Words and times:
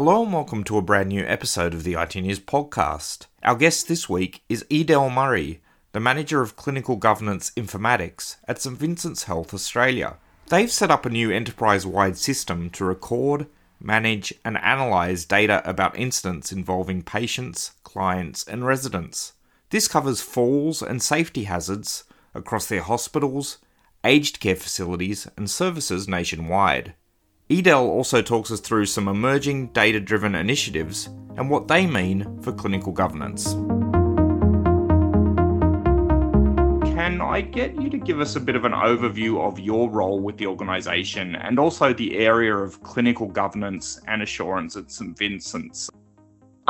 Hello 0.00 0.22
and 0.22 0.32
welcome 0.32 0.64
to 0.64 0.78
a 0.78 0.82
brand 0.82 1.10
new 1.10 1.26
episode 1.26 1.74
of 1.74 1.84
the 1.84 1.92
iTnews 1.92 2.40
podcast. 2.40 3.26
Our 3.42 3.54
guest 3.54 3.86
this 3.86 4.08
week 4.08 4.42
is 4.48 4.64
Edel 4.70 5.10
Murray, 5.10 5.60
the 5.92 6.00
Manager 6.00 6.40
of 6.40 6.56
Clinical 6.56 6.96
Governance 6.96 7.50
Informatics 7.50 8.36
at 8.48 8.62
St 8.62 8.78
Vincent's 8.78 9.24
Health 9.24 9.52
Australia. 9.52 10.16
They've 10.46 10.72
set 10.72 10.90
up 10.90 11.04
a 11.04 11.10
new 11.10 11.30
enterprise 11.30 11.84
wide 11.84 12.16
system 12.16 12.70
to 12.70 12.84
record, 12.86 13.46
manage, 13.78 14.32
and 14.42 14.56
analyse 14.56 15.26
data 15.26 15.60
about 15.68 15.98
incidents 15.98 16.50
involving 16.50 17.02
patients, 17.02 17.72
clients, 17.84 18.42
and 18.48 18.64
residents. 18.64 19.34
This 19.68 19.86
covers 19.86 20.22
falls 20.22 20.80
and 20.80 21.02
safety 21.02 21.44
hazards 21.44 22.04
across 22.34 22.64
their 22.64 22.80
hospitals, 22.80 23.58
aged 24.02 24.40
care 24.40 24.56
facilities, 24.56 25.28
and 25.36 25.50
services 25.50 26.08
nationwide. 26.08 26.94
Edel 27.52 27.90
also 27.90 28.22
talks 28.22 28.52
us 28.52 28.60
through 28.60 28.86
some 28.86 29.08
emerging 29.08 29.66
data 29.68 29.98
driven 29.98 30.36
initiatives 30.36 31.06
and 31.36 31.50
what 31.50 31.66
they 31.66 31.84
mean 31.84 32.40
for 32.42 32.52
clinical 32.52 32.92
governance. 32.92 33.54
Can 36.94 37.20
I 37.20 37.40
get 37.40 37.74
you 37.74 37.90
to 37.90 37.98
give 37.98 38.20
us 38.20 38.36
a 38.36 38.40
bit 38.40 38.54
of 38.54 38.64
an 38.64 38.72
overview 38.72 39.40
of 39.40 39.58
your 39.58 39.90
role 39.90 40.20
with 40.20 40.36
the 40.36 40.46
organisation 40.46 41.34
and 41.34 41.58
also 41.58 41.92
the 41.92 42.18
area 42.18 42.56
of 42.56 42.80
clinical 42.84 43.26
governance 43.26 44.00
and 44.06 44.22
assurance 44.22 44.76
at 44.76 44.92
St 44.92 45.18
Vincent's? 45.18 45.90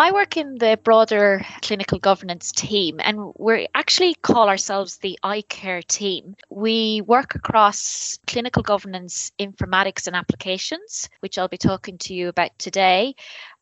I 0.01 0.13
work 0.13 0.39
in 0.39 0.57
the 0.57 0.81
broader 0.83 1.45
clinical 1.61 1.99
governance 1.99 2.53
team, 2.53 3.01
and 3.01 3.35
we 3.37 3.69
actually 3.75 4.15
call 4.15 4.49
ourselves 4.49 4.97
the 4.97 5.19
iCare 5.23 5.87
team. 5.87 6.37
We 6.49 7.03
work 7.03 7.35
across 7.35 8.19
clinical 8.27 8.63
governance 8.63 9.31
informatics 9.39 10.07
and 10.07 10.17
applications, 10.17 11.11
which 11.21 11.37
I'll 11.37 11.49
be 11.49 11.59
talking 11.59 11.99
to 11.99 12.15
you 12.15 12.29
about 12.29 12.59
today. 12.59 13.15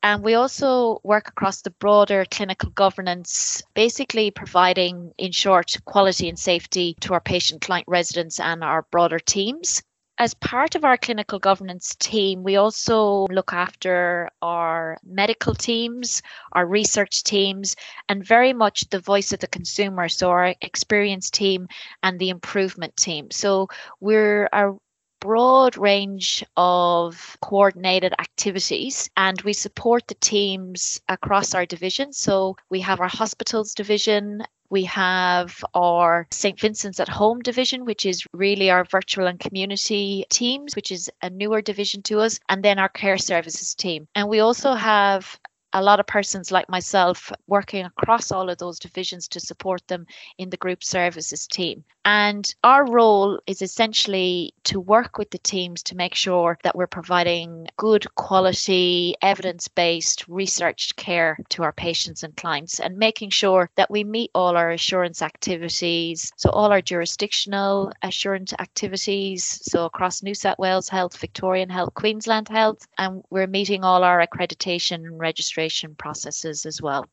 And 0.05 0.23
we 0.23 0.34
also 0.34 1.00
work 1.03 1.27
across 1.27 1.62
the 1.62 1.72
broader 1.72 2.25
clinical 2.31 2.70
governance, 2.70 3.61
basically 3.75 4.31
providing, 4.31 5.12
in 5.19 5.33
short, 5.33 5.77
quality 5.86 6.28
and 6.28 6.39
safety 6.39 6.94
to 7.00 7.14
our 7.14 7.20
patient, 7.20 7.62
client, 7.62 7.89
residents, 7.89 8.39
and 8.39 8.62
our 8.62 8.86
broader 8.92 9.19
teams 9.19 9.83
as 10.19 10.34
part 10.34 10.74
of 10.74 10.84
our 10.84 10.97
clinical 10.97 11.38
governance 11.38 11.94
team, 11.94 12.42
we 12.42 12.56
also 12.56 13.27
look 13.30 13.52
after 13.52 14.28
our 14.42 14.98
medical 15.05 15.55
teams, 15.55 16.22
our 16.52 16.66
research 16.66 17.22
teams, 17.22 17.77
and 18.08 18.27
very 18.27 18.52
much 18.52 18.91
the 18.91 19.00
voice 19.00 19.33
of 19.33 19.41
the 19.41 19.47
consumer. 19.47 20.08
So, 20.08 20.30
our 20.30 20.55
experience 20.60 21.30
team 21.30 21.69
and 22.02 22.19
the 22.19 22.30
improvement 22.30 22.97
team. 22.97 23.30
So, 23.30 23.69
we're 24.00 24.48
a 24.52 24.75
broad 25.20 25.77
range 25.77 26.44
of 26.56 27.36
coordinated 27.41 28.14
activities 28.19 29.10
and 29.16 29.41
we 29.42 29.53
support 29.53 30.06
the 30.06 30.14
teams 30.14 31.00
across 31.08 31.55
our 31.55 31.66
division. 31.66 32.12
So 32.12 32.56
we 32.70 32.80
have 32.82 33.00
our 33.00 33.08
hospitals 33.08 33.75
division 33.75 34.44
we 34.70 34.84
have 34.84 35.64
our 35.74 36.27
St. 36.30 36.58
Vincent's 36.61 37.00
at 37.00 37.08
Home 37.08 37.41
division, 37.41 37.84
which 37.84 38.05
is 38.05 38.24
really 38.33 38.70
our 38.70 38.84
virtual 38.84 39.27
and 39.27 39.41
community 39.41 40.25
teams, 40.30 40.77
which 40.77 40.92
is 40.92 41.10
a 41.22 41.30
newer 41.30 41.62
division 41.62 42.02
to 42.02 42.20
us, 42.20 42.38
and 42.48 42.62
then 42.62 42.78
our 42.78 42.88
care 42.88 43.19
services 43.19 43.75
team. 43.75 44.08
And 44.14 44.28
we 44.28 44.41
also 44.41 44.75
have 44.75 45.38
a 45.72 45.83
lot 45.83 46.00
of 46.00 46.06
persons 46.06 46.50
like 46.50 46.69
myself 46.69 47.30
working 47.47 47.84
across 47.84 48.33
all 48.33 48.48
of 48.48 48.58
those 48.58 48.78
divisions 48.78 49.28
to 49.28 49.41
support 49.41 49.86
them 49.88 50.06
in 50.38 50.50
the 50.50 50.56
group 50.56 50.83
services 50.83 51.47
team. 51.47 51.84
And 52.05 52.55
our 52.64 52.91
role 52.91 53.38
is 53.47 53.60
essentially 53.60 54.55
to 54.64 54.80
work 54.80 55.19
with 55.19 55.30
the 55.30 55.38
teams 55.38 55.83
to 55.84 55.97
make 55.97 56.14
sure 56.14 56.58
that 56.62 56.75
we're 56.75 56.86
providing 56.86 57.69
good 57.77 58.14
quality, 58.14 59.14
evidence 59.20 59.69
based, 59.69 60.27
researched 60.27 60.97
care 60.97 61.38
to 61.50 61.64
our 61.64 61.72
patients 61.72 62.22
and 62.22 62.34
clients 62.34 62.80
and 62.80 62.97
making 62.97 63.30
sure 63.30 63.69
that 63.75 63.91
we 63.91 64.05
meet 64.05 64.30
all 64.34 64.56
our 64.56 64.70
assurance 64.70 65.20
activities. 65.20 66.32
So, 66.37 66.48
all 66.48 66.72
our 66.72 66.81
jurisdictional 66.81 67.93
assurance 68.03 68.54
activities, 68.59 69.60
so 69.70 69.84
across 69.84 70.22
New 70.22 70.34
South 70.34 70.59
Wales 70.59 70.88
Health, 70.88 71.16
Victorian 71.19 71.69
Health, 71.69 71.93
Queensland 71.93 72.48
Health, 72.48 72.87
and 72.97 73.22
we're 73.28 73.47
meeting 73.47 73.84
all 73.84 74.03
our 74.03 74.26
accreditation 74.26 75.04
and 75.04 75.19
registration 75.19 75.57
processes 75.96 76.66
as 76.66 76.80
well 76.80 77.04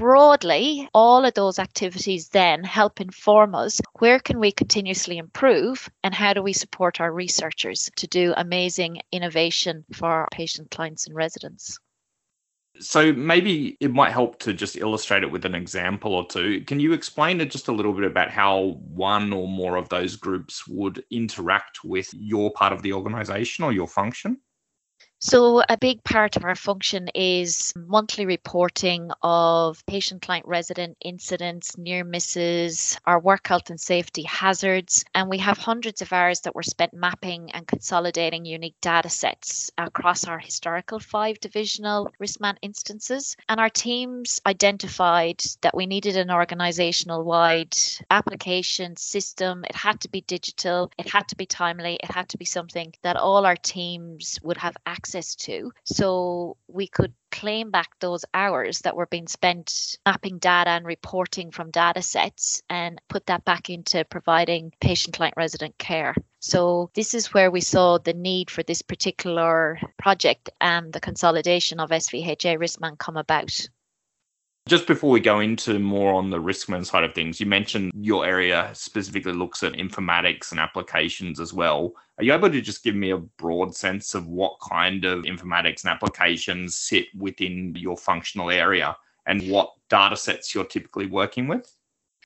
broadly, 0.00 0.88
all 0.94 1.26
of 1.26 1.34
those 1.34 1.58
activities 1.58 2.30
then 2.30 2.64
help 2.64 3.02
inform 3.02 3.54
us 3.54 3.82
where 3.98 4.18
can 4.18 4.40
we 4.40 4.50
continuously 4.50 5.18
improve 5.18 5.90
and 6.02 6.14
how 6.14 6.32
do 6.32 6.42
we 6.42 6.54
support 6.54 7.02
our 7.02 7.12
researchers 7.12 7.90
to 7.96 8.06
do 8.06 8.32
amazing 8.38 8.98
innovation 9.12 9.84
for 9.92 10.08
our 10.08 10.28
patient 10.32 10.70
clients 10.70 11.06
and 11.06 11.14
residents. 11.14 11.78
So 12.78 13.12
maybe 13.12 13.76
it 13.78 13.92
might 13.92 14.12
help 14.12 14.38
to 14.38 14.54
just 14.54 14.76
illustrate 14.76 15.22
it 15.22 15.30
with 15.30 15.44
an 15.44 15.54
example 15.54 16.14
or 16.14 16.26
two. 16.26 16.62
Can 16.62 16.80
you 16.80 16.94
explain 16.94 17.46
just 17.50 17.68
a 17.68 17.72
little 17.72 17.92
bit 17.92 18.04
about 18.04 18.30
how 18.30 18.80
one 18.88 19.34
or 19.34 19.46
more 19.46 19.76
of 19.76 19.90
those 19.90 20.16
groups 20.16 20.66
would 20.66 21.04
interact 21.10 21.84
with 21.84 22.08
your 22.14 22.50
part 22.52 22.72
of 22.72 22.80
the 22.80 22.94
organization 22.94 23.64
or 23.64 23.72
your 23.72 23.88
function? 23.88 24.40
So, 25.22 25.62
a 25.68 25.76
big 25.76 26.02
part 26.02 26.36
of 26.36 26.46
our 26.46 26.54
function 26.54 27.08
is 27.14 27.74
monthly 27.76 28.24
reporting 28.24 29.10
of 29.22 29.84
patient, 29.84 30.22
client, 30.22 30.46
resident 30.46 30.96
incidents, 31.02 31.76
near 31.76 32.04
misses, 32.04 32.98
our 33.04 33.20
work 33.20 33.46
health 33.46 33.68
and 33.68 33.78
safety 33.78 34.22
hazards. 34.22 35.04
And 35.14 35.28
we 35.28 35.36
have 35.36 35.58
hundreds 35.58 36.00
of 36.00 36.14
hours 36.14 36.40
that 36.40 36.54
were 36.54 36.62
spent 36.62 36.94
mapping 36.94 37.50
and 37.50 37.66
consolidating 37.66 38.46
unique 38.46 38.80
data 38.80 39.10
sets 39.10 39.70
across 39.76 40.24
our 40.24 40.38
historical 40.38 40.98
five 40.98 41.38
divisional 41.38 42.10
riskman 42.18 42.56
instances. 42.62 43.36
And 43.46 43.60
our 43.60 43.68
teams 43.68 44.40
identified 44.46 45.42
that 45.60 45.76
we 45.76 45.84
needed 45.84 46.16
an 46.16 46.30
organizational 46.30 47.24
wide 47.24 47.76
application 48.10 48.96
system. 48.96 49.66
It 49.68 49.76
had 49.76 50.00
to 50.00 50.08
be 50.08 50.22
digital, 50.22 50.90
it 50.96 51.10
had 51.10 51.28
to 51.28 51.36
be 51.36 51.44
timely, 51.44 51.98
it 52.02 52.10
had 52.10 52.30
to 52.30 52.38
be 52.38 52.46
something 52.46 52.94
that 53.02 53.16
all 53.16 53.44
our 53.44 53.56
teams 53.56 54.38
would 54.42 54.56
have 54.56 54.78
access 54.86 55.09
access 55.10 55.34
to. 55.34 55.72
So 55.84 56.56
we 56.68 56.86
could 56.86 57.12
claim 57.32 57.70
back 57.70 57.90
those 57.98 58.24
hours 58.32 58.80
that 58.80 58.94
were 58.94 59.06
being 59.06 59.26
spent 59.26 59.98
mapping 60.06 60.38
data 60.38 60.70
and 60.70 60.86
reporting 60.86 61.50
from 61.50 61.70
data 61.70 62.02
sets 62.02 62.62
and 62.68 63.00
put 63.08 63.26
that 63.26 63.44
back 63.44 63.70
into 63.70 64.04
providing 64.04 64.72
patient 64.80 65.16
client 65.16 65.34
resident 65.36 65.76
care. 65.78 66.14
So 66.38 66.90
this 66.94 67.14
is 67.14 67.34
where 67.34 67.50
we 67.50 67.60
saw 67.60 67.98
the 67.98 68.14
need 68.14 68.50
for 68.50 68.62
this 68.62 68.82
particular 68.82 69.80
project 69.98 70.50
and 70.60 70.92
the 70.92 71.00
consolidation 71.00 71.80
of 71.80 71.90
SVHA 71.90 72.58
Riskman 72.58 72.96
come 72.96 73.16
about. 73.16 73.68
Just 74.70 74.86
before 74.86 75.10
we 75.10 75.18
go 75.18 75.40
into 75.40 75.80
more 75.80 76.14
on 76.14 76.30
the 76.30 76.40
riskman 76.40 76.86
side 76.86 77.02
of 77.02 77.12
things, 77.12 77.40
you 77.40 77.46
mentioned 77.46 77.90
your 77.92 78.24
area 78.24 78.70
specifically 78.72 79.32
looks 79.32 79.64
at 79.64 79.72
informatics 79.72 80.52
and 80.52 80.60
applications 80.60 81.40
as 81.40 81.52
well. 81.52 81.92
Are 82.18 82.22
you 82.22 82.32
able 82.32 82.48
to 82.48 82.60
just 82.60 82.84
give 82.84 82.94
me 82.94 83.10
a 83.10 83.16
broad 83.16 83.74
sense 83.74 84.14
of 84.14 84.28
what 84.28 84.60
kind 84.60 85.04
of 85.04 85.24
informatics 85.24 85.82
and 85.82 85.90
applications 85.90 86.76
sit 86.76 87.06
within 87.18 87.74
your 87.76 87.96
functional 87.96 88.48
area 88.48 88.96
and 89.26 89.50
what 89.50 89.72
data 89.88 90.16
sets 90.16 90.54
you're 90.54 90.62
typically 90.62 91.06
working 91.06 91.48
with? 91.48 91.76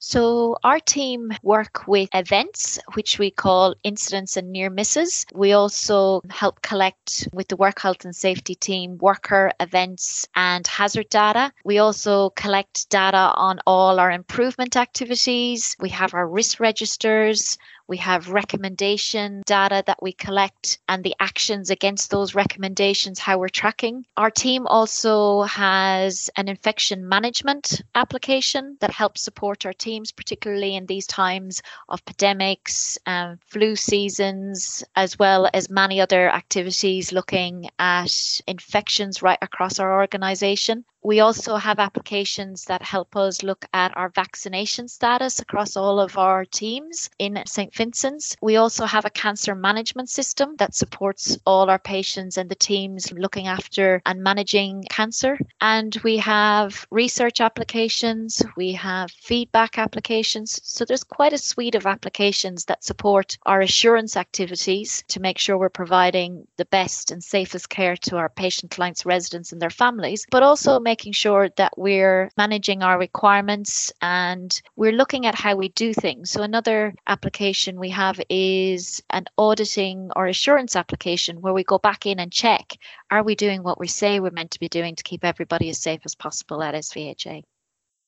So, 0.07 0.59
our 0.63 0.81
team 0.81 1.33
work 1.43 1.89
with 1.89 2.11
events, 2.13 2.79
which 2.93 3.19
we 3.19 3.31
call 3.31 3.75
incidents 3.83 4.37
and 4.37 4.53
near 4.53 4.69
misses. 4.69 5.25
We 5.33 5.55
also 5.55 6.21
help 6.29 6.61
collect 6.61 7.27
with 7.33 7.49
the 7.49 7.57
work 7.57 7.81
health 7.81 8.05
and 8.05 8.15
safety 8.15 8.55
team 8.55 8.99
worker 8.99 9.51
events 9.61 10.27
and 10.37 10.67
hazard 10.67 11.09
data. 11.09 11.53
We 11.65 11.79
also 11.79 12.29
collect 12.37 12.91
data 12.91 13.33
on 13.35 13.61
all 13.67 13.99
our 13.99 14.11
improvement 14.11 14.77
activities. 14.77 15.75
We 15.81 15.89
have 15.89 16.13
our 16.13 16.29
risk 16.29 16.61
registers. 16.61 17.57
We 17.87 17.99
have 17.99 18.31
recommendation 18.31 19.43
data 19.47 19.83
that 19.87 20.03
we 20.03 20.13
collect 20.13 20.79
and 20.89 21.05
the 21.05 21.15
actions 21.21 21.69
against 21.71 22.11
those 22.11 22.35
recommendations, 22.35 23.19
how 23.19 23.39
we're 23.39 23.49
tracking. 23.49 24.07
Our 24.17 24.31
team 24.31 24.67
also 24.67 25.43
has 25.43 26.31
an 26.37 26.49
infection 26.49 27.07
management 27.07 27.83
application 27.95 28.79
that 28.81 28.91
helps 28.91 29.23
support 29.23 29.67
our 29.67 29.75
teams, 29.75 30.13
particularly 30.13 30.77
in 30.77 30.87
these 30.87 31.07
times 31.07 31.61
of 31.89 32.05
pandemics 32.07 32.97
and 33.05 33.39
flu 33.43 33.77
seasons, 33.77 34.83
as 34.97 35.19
well 35.19 35.51
as 35.53 35.69
many 35.69 36.01
other 36.01 36.31
activities 36.31 37.13
looking 37.13 37.69
at 37.79 38.41
infections 38.47 39.21
right 39.21 39.39
across 39.43 39.79
our 39.79 40.01
organization. 40.01 40.85
We 41.05 41.21
also 41.21 41.57
have 41.57 41.79
applications 41.81 42.65
that 42.65 42.81
help 42.81 43.15
us 43.15 43.43
look 43.43 43.67
at 43.75 43.95
our 43.95 44.09
vaccination 44.09 44.89
status 44.89 45.39
across 45.39 45.77
all 45.77 46.01
of 46.01 46.17
our 46.17 46.47
teams 46.47 47.11
in 47.19 47.43
St. 47.47 47.75
Vincent's. 47.75 48.39
We 48.41 48.57
also 48.57 48.87
have 48.87 49.05
a 49.05 49.11
cancer 49.11 49.55
management 49.55 50.09
system 50.09 50.57
that 50.57 50.75
supports 50.75 51.37
all 51.45 51.69
our 51.69 51.79
patients 51.79 52.39
and 52.39 52.49
the 52.49 52.55
teams 52.55 53.13
looking 53.13 53.49
after 53.49 54.01
and 54.07 54.23
managing 54.23 54.85
cancer. 54.89 55.39
And 55.61 55.95
we 56.05 56.17
have 56.17 56.87
research 56.91 57.39
applications, 57.39 58.43
we 58.57 58.73
have 58.73 59.11
feedback 59.11 59.77
applications. 59.77 60.59
So 60.65 60.87
there's 60.87 61.05
quite 61.05 61.35
a 61.35 61.39
suite 61.39 61.75
of 61.75 61.85
applications 61.85 62.65
that 62.65 62.83
support 62.83 63.37
our 63.45 63.61
assurance 63.61 64.17
activities 64.17 65.05
to 65.09 65.21
make 65.21 65.37
sure 65.37 65.59
we're 65.59 65.69
providing 65.69 66.47
the 66.57 66.65
best 66.65 67.11
and 67.11 67.23
safest 67.23 67.69
care 67.69 67.99
to 67.99 68.17
our 68.17 68.31
patient 68.31 68.71
clients, 68.71 69.05
residents, 69.05 69.53
and 69.53 69.61
their 69.61 69.69
families, 69.69 70.25
but 70.31 70.43
also 70.43 70.81
making 70.95 71.13
sure 71.13 71.49
that 71.57 71.77
we're 71.77 72.31
managing 72.37 72.85
our 72.85 72.97
requirements 72.97 73.93
and 74.01 74.63
we're 74.77 74.93
looking 74.93 75.27
at 75.27 75.35
how 75.35 75.57
we 75.57 75.69
do 75.71 75.93
things. 75.93 76.31
So, 76.31 76.43
another 76.43 76.95
application 77.09 77.81
we 77.81 77.91
have 77.91 78.21
is 78.29 79.03
an 79.11 79.25
auditing 79.37 80.11
or 80.15 80.29
assurance 80.29 80.77
application 80.77 81.41
where 81.41 81.53
we 81.53 81.65
go 81.65 81.79
back 81.79 82.07
in 82.07 82.21
and 82.21 82.31
check 82.31 82.75
are 83.11 83.25
we 83.25 83.35
doing 83.35 83.65
what 83.65 83.81
we 83.81 83.89
say 83.89 84.21
we're 84.21 84.31
meant 84.31 84.53
to 84.53 84.61
be 84.61 84.69
doing 84.69 84.95
to 84.95 85.03
keep 85.03 85.25
everybody 85.25 85.69
as 85.69 85.79
safe 85.79 86.03
as 86.05 86.15
possible 86.15 86.63
at 86.63 86.75
SVHA? 86.75 87.43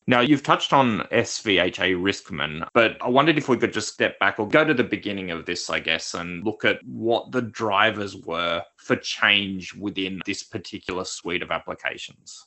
Now, 0.09 0.21
you've 0.21 0.44
touched 0.44 0.73
on 0.73 1.00
SVHA 1.11 2.00
Riskman, 2.00 2.69
but 2.73 2.97
I 3.00 3.09
wondered 3.09 3.38
if 3.38 3.49
we 3.49 3.56
could 3.56 3.73
just 3.73 3.93
step 3.93 4.17
back 4.21 4.38
or 4.38 4.47
go 4.47 4.65
to 4.65 4.75
the 4.75 4.85
beginning 4.85 5.33
of 5.33 5.44
this, 5.44 5.69
I 5.69 5.81
guess, 5.81 6.15
and 6.15 6.44
look 6.44 6.65
at 6.65 6.79
what 6.85 7.33
the 7.33 7.43
drivers 7.43 8.17
were 8.17 8.62
for 8.77 8.94
change 8.94 9.75
within 9.75 10.21
this 10.25 10.44
particular 10.44 11.05
suite 11.05 11.43
of 11.43 11.50
applications. 11.50 12.47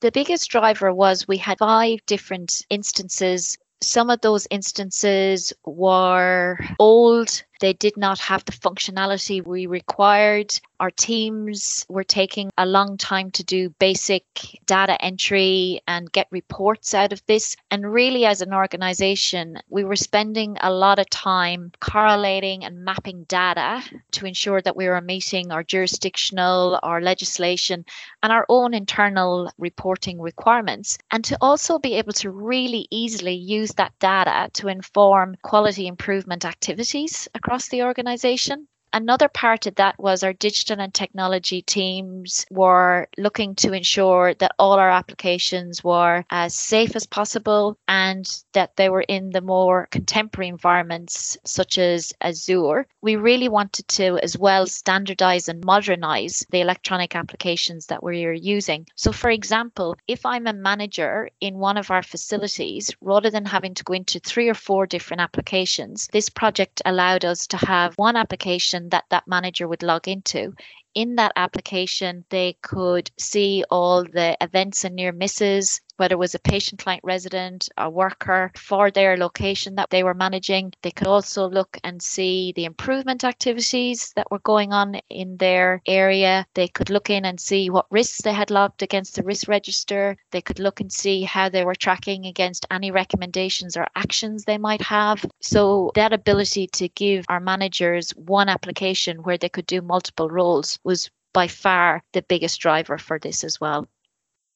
The 0.00 0.12
biggest 0.12 0.50
driver 0.50 0.92
was 0.92 1.26
we 1.26 1.38
had 1.38 1.58
five 1.58 2.00
different 2.06 2.64
instances. 2.68 3.56
Some 3.80 4.10
of 4.10 4.20
those 4.20 4.46
instances 4.50 5.52
were 5.64 6.58
old 6.78 7.42
they 7.60 7.72
did 7.72 7.96
not 7.96 8.18
have 8.18 8.44
the 8.44 8.52
functionality 8.52 9.44
we 9.44 9.66
required. 9.66 10.58
Our 10.78 10.90
teams 10.90 11.86
were 11.88 12.04
taking 12.04 12.50
a 12.58 12.66
long 12.66 12.98
time 12.98 13.30
to 13.32 13.44
do 13.44 13.70
basic 13.78 14.24
data 14.66 15.02
entry 15.02 15.80
and 15.88 16.12
get 16.12 16.26
reports 16.30 16.92
out 16.92 17.14
of 17.14 17.24
this. 17.26 17.56
And 17.70 17.90
really, 17.90 18.26
as 18.26 18.42
an 18.42 18.52
organization, 18.52 19.58
we 19.70 19.84
were 19.84 19.96
spending 19.96 20.58
a 20.60 20.70
lot 20.70 20.98
of 20.98 21.08
time 21.08 21.72
correlating 21.80 22.64
and 22.64 22.84
mapping 22.84 23.24
data 23.24 23.82
to 24.12 24.26
ensure 24.26 24.60
that 24.60 24.76
we 24.76 24.88
were 24.88 25.00
meeting 25.00 25.50
our 25.50 25.62
jurisdictional, 25.62 26.78
our 26.82 27.00
legislation, 27.00 27.86
and 28.22 28.32
our 28.32 28.44
own 28.50 28.74
internal 28.74 29.50
reporting 29.56 30.20
requirements. 30.20 30.98
And 31.10 31.24
to 31.24 31.38
also 31.40 31.78
be 31.78 31.94
able 31.94 32.12
to 32.14 32.30
really 32.30 32.86
easily 32.90 33.34
use 33.34 33.72
that 33.74 33.98
data 33.98 34.50
to 34.54 34.68
inform 34.68 35.36
quality 35.42 35.86
improvement 35.86 36.44
activities 36.44 37.28
across 37.46 37.68
the 37.68 37.82
organization. 37.84 38.68
Another 38.96 39.28
part 39.28 39.66
of 39.66 39.74
that 39.74 39.98
was 39.98 40.22
our 40.22 40.32
digital 40.32 40.80
and 40.80 40.94
technology 40.94 41.60
teams 41.60 42.46
were 42.50 43.08
looking 43.18 43.54
to 43.56 43.74
ensure 43.74 44.32
that 44.32 44.54
all 44.58 44.78
our 44.78 44.88
applications 44.88 45.84
were 45.84 46.24
as 46.30 46.54
safe 46.54 46.96
as 46.96 47.06
possible 47.06 47.76
and 47.86 48.26
that 48.54 48.74
they 48.76 48.88
were 48.88 49.02
in 49.02 49.28
the 49.28 49.42
more 49.42 49.86
contemporary 49.90 50.48
environments 50.48 51.36
such 51.44 51.76
as 51.76 52.14
Azure. 52.22 52.86
We 53.02 53.16
really 53.16 53.50
wanted 53.50 53.86
to 53.88 54.18
as 54.22 54.38
well 54.38 54.66
standardize 54.66 55.46
and 55.50 55.62
modernize 55.62 56.46
the 56.48 56.62
electronic 56.62 57.14
applications 57.14 57.88
that 57.88 58.02
we 58.02 58.24
are 58.24 58.32
using. 58.32 58.86
So 58.94 59.12
for 59.12 59.28
example, 59.28 59.98
if 60.08 60.24
I'm 60.24 60.46
a 60.46 60.54
manager 60.54 61.28
in 61.42 61.58
one 61.58 61.76
of 61.76 61.90
our 61.90 62.02
facilities, 62.02 62.96
rather 63.02 63.28
than 63.28 63.44
having 63.44 63.74
to 63.74 63.84
go 63.84 63.92
into 63.92 64.20
three 64.20 64.48
or 64.48 64.54
four 64.54 64.86
different 64.86 65.20
applications, 65.20 66.08
this 66.14 66.30
project 66.30 66.80
allowed 66.86 67.26
us 67.26 67.46
to 67.48 67.58
have 67.58 67.92
one 67.98 68.16
application 68.16 68.85
that 68.90 69.04
that 69.10 69.24
manager 69.26 69.68
would 69.68 69.82
log 69.82 70.08
into 70.08 70.54
in 70.96 71.16
that 71.16 71.32
application, 71.36 72.24
they 72.30 72.56
could 72.62 73.10
see 73.18 73.62
all 73.70 74.02
the 74.02 74.34
events 74.40 74.82
and 74.82 74.96
near 74.96 75.12
misses, 75.12 75.82
whether 75.98 76.14
it 76.14 76.18
was 76.18 76.34
a 76.34 76.38
patient, 76.38 76.80
client, 76.80 77.02
resident, 77.04 77.68
a 77.76 77.88
worker 77.88 78.50
for 78.56 78.90
their 78.90 79.16
location 79.16 79.74
that 79.74 79.90
they 79.90 80.02
were 80.02 80.14
managing. 80.14 80.72
They 80.82 80.90
could 80.90 81.06
also 81.06 81.48
look 81.48 81.78
and 81.84 82.02
see 82.02 82.52
the 82.56 82.64
improvement 82.64 83.24
activities 83.24 84.12
that 84.16 84.30
were 84.30 84.40
going 84.40 84.72
on 84.72 84.96
in 85.10 85.36
their 85.36 85.82
area. 85.86 86.46
They 86.54 86.68
could 86.68 86.88
look 86.88 87.10
in 87.10 87.26
and 87.26 87.38
see 87.38 87.68
what 87.68 87.86
risks 87.90 88.22
they 88.22 88.32
had 88.32 88.50
logged 88.50 88.82
against 88.82 89.16
the 89.16 89.22
risk 89.22 89.48
register. 89.48 90.16
They 90.30 90.40
could 90.40 90.58
look 90.58 90.80
and 90.80 90.90
see 90.90 91.22
how 91.22 91.50
they 91.50 91.64
were 91.64 91.74
tracking 91.74 92.24
against 92.24 92.66
any 92.70 92.90
recommendations 92.90 93.76
or 93.76 93.86
actions 93.94 94.44
they 94.44 94.58
might 94.58 94.82
have. 94.82 95.24
So, 95.40 95.90
that 95.94 96.14
ability 96.14 96.68
to 96.68 96.88
give 96.88 97.26
our 97.28 97.40
managers 97.40 98.10
one 98.12 98.48
application 98.48 99.22
where 99.22 99.38
they 99.38 99.50
could 99.50 99.66
do 99.66 99.82
multiple 99.82 100.30
roles 100.30 100.78
was 100.86 101.10
by 101.34 101.48
far 101.48 102.02
the 102.14 102.22
biggest 102.22 102.60
driver 102.60 102.96
for 102.96 103.18
this 103.18 103.44
as 103.44 103.60
well. 103.60 103.86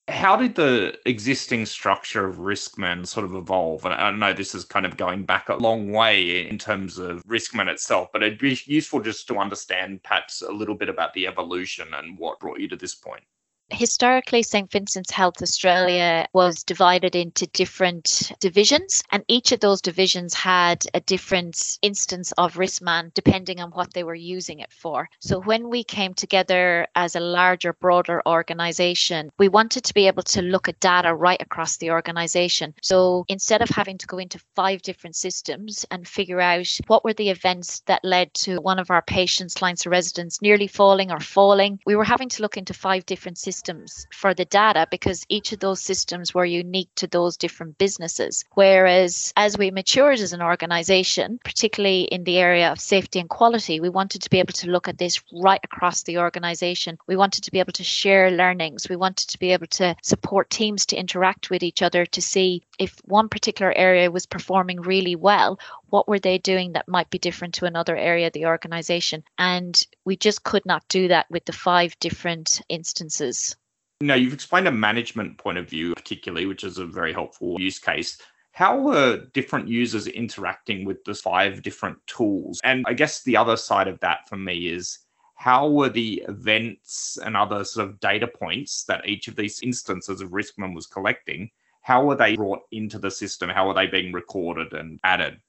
How 0.09 0.35
did 0.35 0.55
the 0.55 0.99
existing 1.07 1.67
structure 1.67 2.27
of 2.27 2.37
Riskman 2.37 3.07
sort 3.07 3.25
of 3.27 3.35
evolve? 3.35 3.85
And 3.85 3.95
I 3.95 4.11
know 4.11 4.33
this 4.33 4.55
is 4.55 4.65
kind 4.65 4.87
of 4.87 4.97
going 4.97 5.25
back 5.25 5.49
a 5.49 5.55
long 5.55 5.93
way 5.93 6.49
in 6.49 6.59
terms 6.59 6.99
of 6.99 7.23
Riskman 7.25 7.69
itself, 7.69 8.09
but 8.13 8.23
it'd 8.23 8.39
be 8.39 8.59
useful 8.65 9.01
just 9.01 9.29
to 9.29 9.39
understand 9.39 10.03
perhaps 10.03 10.43
a 10.43 10.51
little 10.51 10.75
bit 10.75 10.89
about 10.89 11.13
the 11.13 11.27
evolution 11.27 11.93
and 11.95 12.19
what 12.19 12.41
brought 12.41 12.59
you 12.59 12.69
to 12.69 12.77
this 12.77 12.95
point 12.95 13.23
historically, 13.73 14.43
St. 14.43 14.71
Vincent's 14.71 15.11
Health 15.11 15.43
Australia 15.43 16.27
was 16.33 16.65
divided 16.65 17.15
into 17.15 17.47
different 17.49 18.33
divisions, 18.41 19.03
and 19.13 19.25
each 19.29 19.53
of 19.53 19.61
those 19.61 19.81
divisions 19.81 20.35
had 20.35 20.85
a 20.95 21.01
different 21.01 21.79
instance 21.83 22.33
of 22.33 22.55
Riskman 22.55 23.15
depending 23.15 23.61
on 23.61 23.71
what 23.71 23.93
they 23.95 24.05
were 24.05 24.15
using 24.15 24.61
it 24.61 24.73
for. 24.73 25.09
So 25.21 25.41
when 25.41 25.69
we 25.69 25.85
came 25.85 26.15
together 26.15 26.87
as 26.97 27.15
a 27.15 27.21
larger, 27.21 27.73
broader 27.75 28.23
organization, 28.27 29.31
we 29.39 29.49
wanted 29.49 29.85
to 29.85 29.95
be 29.95 30.07
able 30.07 30.25
to 30.25 30.43
look 30.43 30.69
at 30.69 30.81
data 30.81 31.15
right 31.15 31.41
across 31.41 31.77
the 31.77 31.91
organization. 31.91 32.75
So 32.83 33.25
instead 33.29 33.63
of 33.63 33.69
having 33.69 33.99
to 33.99 34.07
go 34.07 34.19
into 34.19 34.41
five 34.57 34.83
different 34.83 35.17
systems 35.17 35.87
and 35.91 36.09
figure 36.09 36.41
out 36.41 36.69
what 36.87 37.05
were 37.05 37.15
the 37.15 37.31
events 37.31 37.81
that 37.87 38.05
led 38.05 38.35
to 38.35 38.59
one 38.61 38.79
of 38.79 38.91
our 38.91 39.03
patients, 39.03 39.55
clients, 39.55 39.87
or 39.87 39.91
residents 39.91 40.43
nearly 40.43 40.67
falling 40.67 41.13
or 41.13 41.21
falling, 41.21 41.79
we 41.87 41.95
were 41.95 42.05
having 42.05 42.29
to 42.31 42.43
look 42.43 42.57
into 42.57 42.75
five 42.75 43.07
different 43.07 43.39
systems 43.39 43.60
systems 43.61 44.07
for 44.11 44.33
the 44.33 44.47
data 44.47 44.87
because 44.91 45.27
each 45.29 45.53
of 45.53 45.61
those 45.61 45.83
systems 45.83 46.33
were 46.33 46.47
unique 46.47 46.89
to 46.97 47.07
those 47.07 47.37
different 47.37 47.77
businesses. 47.77 48.43
Whereas 48.55 49.35
as 49.37 49.59
we 49.59 49.71
matured 49.71 50.21
as 50.21 50.33
an 50.33 50.41
organization, 50.41 51.39
particularly 51.45 52.05
in 52.05 52.25
the 52.25 52.39
area 52.39 52.73
of 52.73 52.81
safety 52.81 53.21
and 53.21 53.29
quality, 53.29 53.79
we 53.79 53.91
wanted 53.91 54.23
to 54.23 54.31
be 54.31 54.39
able 54.39 54.55
to 54.55 54.71
look 54.71 54.89
at 54.89 54.97
this 54.97 55.21
right 55.31 55.61
across 55.63 56.05
the 56.05 56.17
organization. 56.17 56.97
We 57.07 57.17
wanted 57.17 57.45
to 57.45 57.51
be 57.51 57.61
able 57.61 57.75
to 57.75 57.85
share 57.85 58.31
learnings. 58.31 58.89
We 58.89 58.97
wanted 58.97 59.29
to 59.29 59.39
be 59.39 59.53
able 59.53 59.67
to 59.79 59.95
support 60.03 60.49
teams 60.49 60.87
to 60.87 60.97
interact 60.97 61.51
with 61.51 61.63
each 61.63 61.83
other 61.83 62.07
to 62.07 62.23
see 62.23 62.63
if 62.79 62.97
one 63.05 63.29
particular 63.29 63.75
area 63.77 64.11
was 64.11 64.25
performing 64.25 64.81
really 64.81 65.17
well, 65.17 65.59
what 65.91 66.09
were 66.09 66.19
they 66.19 66.39
doing 66.39 66.73
that 66.73 66.89
might 66.89 67.11
be 67.11 67.19
different 67.19 67.55
to 67.55 67.67
another 67.67 67.97
area 67.97 68.29
of 68.29 68.33
the 68.33 68.47
organization? 68.47 69.23
And 69.39 69.87
we 70.05 70.17
just 70.17 70.45
could 70.45 70.65
not 70.65 70.89
do 70.89 71.09
that 71.09 71.27
with 71.31 71.45
the 71.45 71.53
five 71.53 71.99
different 71.99 72.63
instances. 72.69 73.57
Now, 74.03 74.15
you've 74.15 74.33
explained 74.33 74.67
a 74.67 74.73
management 74.73 75.37
point 75.37 75.59
of 75.59 75.69
view, 75.69 75.95
particularly, 75.95 76.47
which 76.47 76.65
is 76.65 76.79
a 76.79 76.87
very 76.87 77.13
helpful 77.13 77.61
use 77.61 77.79
case. 77.79 78.17
How 78.53 78.79
were 78.79 79.27
different 79.35 79.69
users 79.69 80.07
interacting 80.07 80.87
with 80.87 81.05
the 81.05 81.15
five 81.15 81.63
different 81.63 81.99
tools? 82.07 82.61
And 82.65 82.85
I 82.89 82.95
guess 82.95 83.23
the 83.23 83.37
other 83.37 83.59
side 83.59 83.89
of 83.89 84.01
that 84.01 84.27
for 84.27 84.37
me 84.37 84.69
is 84.69 85.01
how 85.35 85.69
were 85.69 85.91
the 85.91 86.25
events 86.29 87.19
and 87.25 87.37
other 87.37 87.63
sort 87.63 87.89
of 87.89 88.01
data 88.01 88.27
points 88.27 88.85
that 88.85 89.07
each 89.07 89.29
of 89.29 89.37
these 89.37 89.61
instances 89.63 90.23
of 90.23 90.31
Riskman 90.31 90.75
was 90.75 90.87
collecting, 90.87 91.51
how 91.83 92.05
were 92.05 92.17
they 92.17 92.37
brought 92.37 92.63
into 92.73 92.99
the 92.99 93.11
system? 93.11 93.51
How 93.51 93.69
were 93.69 93.75
they 93.75 93.87
being 93.87 94.13
recorded 94.13 94.73
and 94.73 94.99
added? 95.05 95.41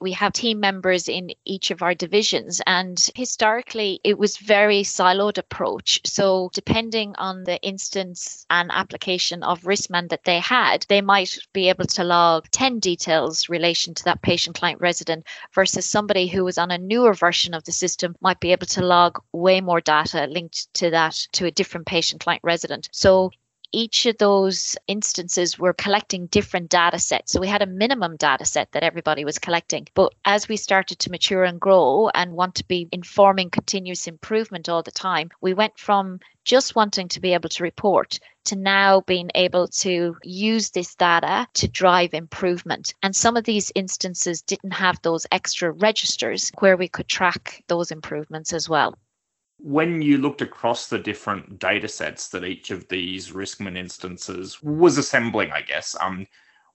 We 0.00 0.12
have 0.12 0.32
team 0.32 0.60
members 0.60 1.08
in 1.08 1.30
each 1.44 1.70
of 1.70 1.82
our 1.82 1.94
divisions 1.94 2.60
and 2.66 3.10
historically 3.14 4.00
it 4.02 4.18
was 4.18 4.38
very 4.38 4.82
siloed 4.82 5.38
approach. 5.38 6.00
So 6.04 6.50
depending 6.54 7.14
on 7.16 7.44
the 7.44 7.60
instance 7.62 8.46
and 8.50 8.70
application 8.72 9.42
of 9.42 9.62
riskman 9.62 10.08
that 10.08 10.24
they 10.24 10.38
had 10.38 10.86
they 10.88 11.00
might 11.00 11.38
be 11.52 11.68
able 11.68 11.84
to 11.86 12.04
log 12.04 12.48
10 12.50 12.78
details 12.78 13.48
relation 13.48 13.94
to 13.94 14.04
that 14.04 14.22
patient 14.22 14.56
client 14.56 14.80
resident 14.80 15.26
versus 15.54 15.86
somebody 15.86 16.26
who 16.26 16.44
was 16.44 16.58
on 16.58 16.70
a 16.70 16.78
newer 16.78 17.12
version 17.12 17.54
of 17.54 17.64
the 17.64 17.72
system 17.72 18.16
might 18.20 18.40
be 18.40 18.52
able 18.52 18.66
to 18.66 18.84
log 18.84 19.18
way 19.32 19.60
more 19.60 19.80
data 19.80 20.26
linked 20.26 20.72
to 20.74 20.90
that 20.90 21.14
to 21.32 21.46
a 21.46 21.50
different 21.50 21.86
patient 21.86 22.22
client 22.22 22.42
resident. 22.42 22.88
So 22.92 23.30
each 23.72 24.06
of 24.06 24.18
those 24.18 24.76
instances 24.86 25.58
were 25.58 25.72
collecting 25.72 26.26
different 26.26 26.70
data 26.70 26.98
sets. 26.98 27.32
So 27.32 27.40
we 27.40 27.48
had 27.48 27.62
a 27.62 27.66
minimum 27.66 28.16
data 28.16 28.44
set 28.44 28.72
that 28.72 28.82
everybody 28.82 29.24
was 29.24 29.38
collecting. 29.38 29.86
But 29.94 30.14
as 30.24 30.48
we 30.48 30.56
started 30.56 30.98
to 31.00 31.10
mature 31.10 31.44
and 31.44 31.60
grow 31.60 32.10
and 32.14 32.32
want 32.32 32.54
to 32.56 32.66
be 32.66 32.88
informing 32.92 33.50
continuous 33.50 34.06
improvement 34.06 34.68
all 34.68 34.82
the 34.82 34.90
time, 34.90 35.30
we 35.40 35.54
went 35.54 35.78
from 35.78 36.20
just 36.44 36.74
wanting 36.74 37.08
to 37.08 37.20
be 37.20 37.34
able 37.34 37.48
to 37.50 37.62
report 37.62 38.18
to 38.44 38.56
now 38.56 39.02
being 39.02 39.30
able 39.34 39.68
to 39.68 40.16
use 40.22 40.70
this 40.70 40.94
data 40.94 41.46
to 41.54 41.68
drive 41.68 42.14
improvement. 42.14 42.94
And 43.02 43.14
some 43.14 43.36
of 43.36 43.44
these 43.44 43.70
instances 43.74 44.42
didn't 44.42 44.72
have 44.72 45.00
those 45.02 45.26
extra 45.30 45.70
registers 45.70 46.50
where 46.58 46.76
we 46.76 46.88
could 46.88 47.08
track 47.08 47.62
those 47.68 47.90
improvements 47.90 48.52
as 48.52 48.68
well 48.68 48.96
when 49.62 50.00
you 50.02 50.18
looked 50.18 50.42
across 50.42 50.86
the 50.86 50.98
different 50.98 51.58
data 51.58 51.88
sets 51.88 52.28
that 52.28 52.44
each 52.44 52.70
of 52.70 52.86
these 52.88 53.32
riskman 53.32 53.76
instances 53.76 54.62
was 54.62 54.98
assembling 54.98 55.50
i 55.52 55.60
guess 55.60 55.96
um, 56.00 56.26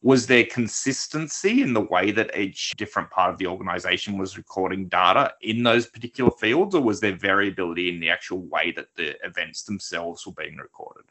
was 0.01 0.27
there 0.27 0.45
consistency 0.45 1.61
in 1.63 1.73
the 1.73 1.81
way 1.81 2.11
that 2.11 2.37
each 2.37 2.71
different 2.77 3.09
part 3.09 3.31
of 3.31 3.39
the 3.39 3.47
organization 3.47 4.17
was 4.17 4.37
recording 4.37 4.87
data 4.87 5.33
in 5.41 5.63
those 5.63 5.87
particular 5.87 6.31
fields 6.39 6.75
or 6.75 6.81
was 6.81 6.99
there 6.99 7.15
variability 7.15 7.89
in 7.89 7.99
the 7.99 8.09
actual 8.09 8.41
way 8.47 8.71
that 8.71 8.93
the 8.95 9.15
events 9.25 9.63
themselves 9.63 10.25
were 10.25 10.33
being 10.33 10.57
recorded 10.57 11.05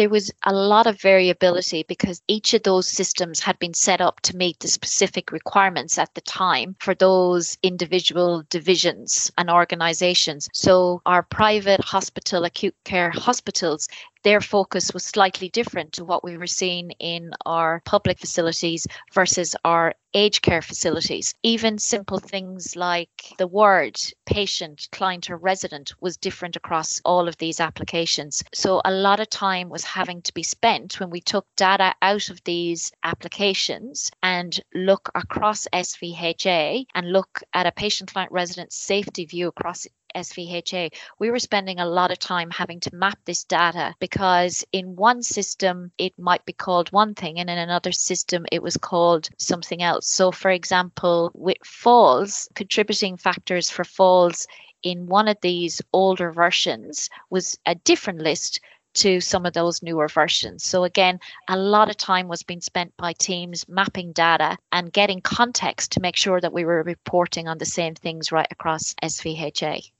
there 0.00 0.08
was 0.08 0.32
a 0.46 0.54
lot 0.54 0.86
of 0.86 0.98
variability 0.98 1.84
because 1.86 2.22
each 2.26 2.54
of 2.54 2.62
those 2.62 2.88
systems 2.88 3.38
had 3.38 3.58
been 3.58 3.74
set 3.74 4.00
up 4.00 4.18
to 4.22 4.34
meet 4.34 4.58
the 4.58 4.66
specific 4.66 5.30
requirements 5.30 5.98
at 5.98 6.14
the 6.14 6.22
time 6.22 6.74
for 6.80 6.94
those 6.94 7.58
individual 7.62 8.42
divisions 8.48 9.30
and 9.36 9.50
organizations. 9.50 10.48
So, 10.54 11.02
our 11.04 11.22
private 11.22 11.84
hospital, 11.84 12.46
acute 12.46 12.74
care 12.84 13.10
hospitals, 13.10 13.88
their 14.22 14.40
focus 14.40 14.92
was 14.92 15.04
slightly 15.04 15.48
different 15.48 15.92
to 15.92 16.04
what 16.04 16.22
we 16.22 16.36
were 16.36 16.46
seeing 16.46 16.90
in 16.92 17.32
our 17.46 17.82
public 17.84 18.18
facilities 18.18 18.86
versus 19.12 19.56
our 19.64 19.94
aged 20.12 20.42
care 20.42 20.62
facilities. 20.62 21.34
Even 21.42 21.78
simple 21.78 22.18
things 22.18 22.74
like 22.74 23.32
the 23.38 23.46
word 23.46 23.96
patient, 24.26 24.88
client, 24.92 25.30
or 25.30 25.36
resident 25.36 25.92
was 26.00 26.16
different 26.16 26.56
across 26.56 27.00
all 27.04 27.28
of 27.28 27.36
these 27.38 27.60
applications. 27.60 28.42
So 28.52 28.80
a 28.84 28.90
lot 28.90 29.20
of 29.20 29.30
time 29.30 29.68
was 29.68 29.84
having 29.84 30.22
to 30.22 30.34
be 30.34 30.42
spent 30.42 30.98
when 30.98 31.10
we 31.10 31.20
took 31.20 31.46
data 31.56 31.94
out 32.02 32.28
of 32.28 32.42
these 32.44 32.90
applications 33.04 34.10
and 34.22 34.58
look 34.74 35.10
across 35.14 35.68
SVHA 35.72 36.86
and 36.94 37.12
look 37.12 37.42
at 37.54 37.66
a 37.66 37.72
patient, 37.72 38.12
client, 38.12 38.32
resident 38.32 38.72
safety 38.72 39.24
view 39.24 39.48
across 39.48 39.86
SVHA, 40.16 40.92
we 41.18 41.30
were 41.30 41.38
spending 41.38 41.80
a 41.80 41.86
lot 41.86 42.10
of 42.10 42.18
time 42.18 42.50
having 42.50 42.80
to 42.80 42.94
map 42.94 43.18
this 43.24 43.44
data 43.44 43.94
because 44.00 44.64
in 44.72 44.96
one 44.96 45.22
system 45.22 45.90
it 45.98 46.18
might 46.18 46.44
be 46.44 46.52
called 46.52 46.92
one 46.92 47.14
thing 47.14 47.38
and 47.38 47.50
in 47.50 47.58
another 47.58 47.92
system 47.92 48.46
it 48.52 48.62
was 48.62 48.76
called 48.76 49.28
something 49.38 49.82
else. 49.82 50.06
So, 50.06 50.30
for 50.30 50.50
example, 50.50 51.30
with 51.34 51.58
falls, 51.64 52.48
contributing 52.54 53.16
factors 53.16 53.70
for 53.70 53.84
falls 53.84 54.46
in 54.82 55.06
one 55.06 55.28
of 55.28 55.36
these 55.42 55.82
older 55.92 56.32
versions 56.32 57.10
was 57.28 57.58
a 57.66 57.74
different 57.74 58.20
list 58.20 58.60
to 58.92 59.20
some 59.20 59.46
of 59.46 59.52
those 59.52 59.82
newer 59.82 60.08
versions. 60.08 60.64
So, 60.64 60.84
again, 60.84 61.20
a 61.48 61.56
lot 61.56 61.90
of 61.90 61.96
time 61.96 62.28
was 62.28 62.42
being 62.42 62.60
spent 62.60 62.96
by 62.96 63.12
teams 63.12 63.68
mapping 63.68 64.12
data 64.12 64.58
and 64.72 64.92
getting 64.92 65.20
context 65.20 65.92
to 65.92 66.00
make 66.00 66.16
sure 66.16 66.40
that 66.40 66.52
we 66.52 66.64
were 66.64 66.82
reporting 66.82 67.46
on 67.46 67.58
the 67.58 67.66
same 67.66 67.94
things 67.94 68.32
right 68.32 68.48
across 68.50 68.94
SVHA. 69.02 69.90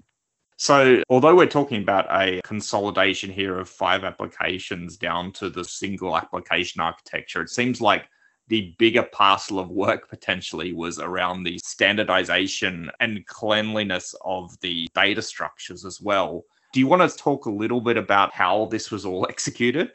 So, 0.60 1.02
although 1.08 1.34
we're 1.34 1.46
talking 1.46 1.80
about 1.80 2.06
a 2.10 2.42
consolidation 2.42 3.30
here 3.30 3.58
of 3.58 3.66
five 3.66 4.04
applications 4.04 4.98
down 4.98 5.32
to 5.32 5.48
the 5.48 5.64
single 5.64 6.14
application 6.14 6.82
architecture, 6.82 7.40
it 7.40 7.48
seems 7.48 7.80
like 7.80 8.04
the 8.48 8.74
bigger 8.78 9.04
parcel 9.04 9.58
of 9.58 9.70
work 9.70 10.10
potentially 10.10 10.74
was 10.74 10.98
around 10.98 11.44
the 11.44 11.58
standardization 11.64 12.90
and 13.00 13.26
cleanliness 13.26 14.14
of 14.22 14.54
the 14.60 14.86
data 14.94 15.22
structures 15.22 15.86
as 15.86 15.98
well. 15.98 16.44
Do 16.74 16.80
you 16.80 16.86
want 16.86 17.10
to 17.10 17.16
talk 17.16 17.46
a 17.46 17.50
little 17.50 17.80
bit 17.80 17.96
about 17.96 18.34
how 18.34 18.66
this 18.66 18.90
was 18.90 19.06
all 19.06 19.26
executed? 19.30 19.92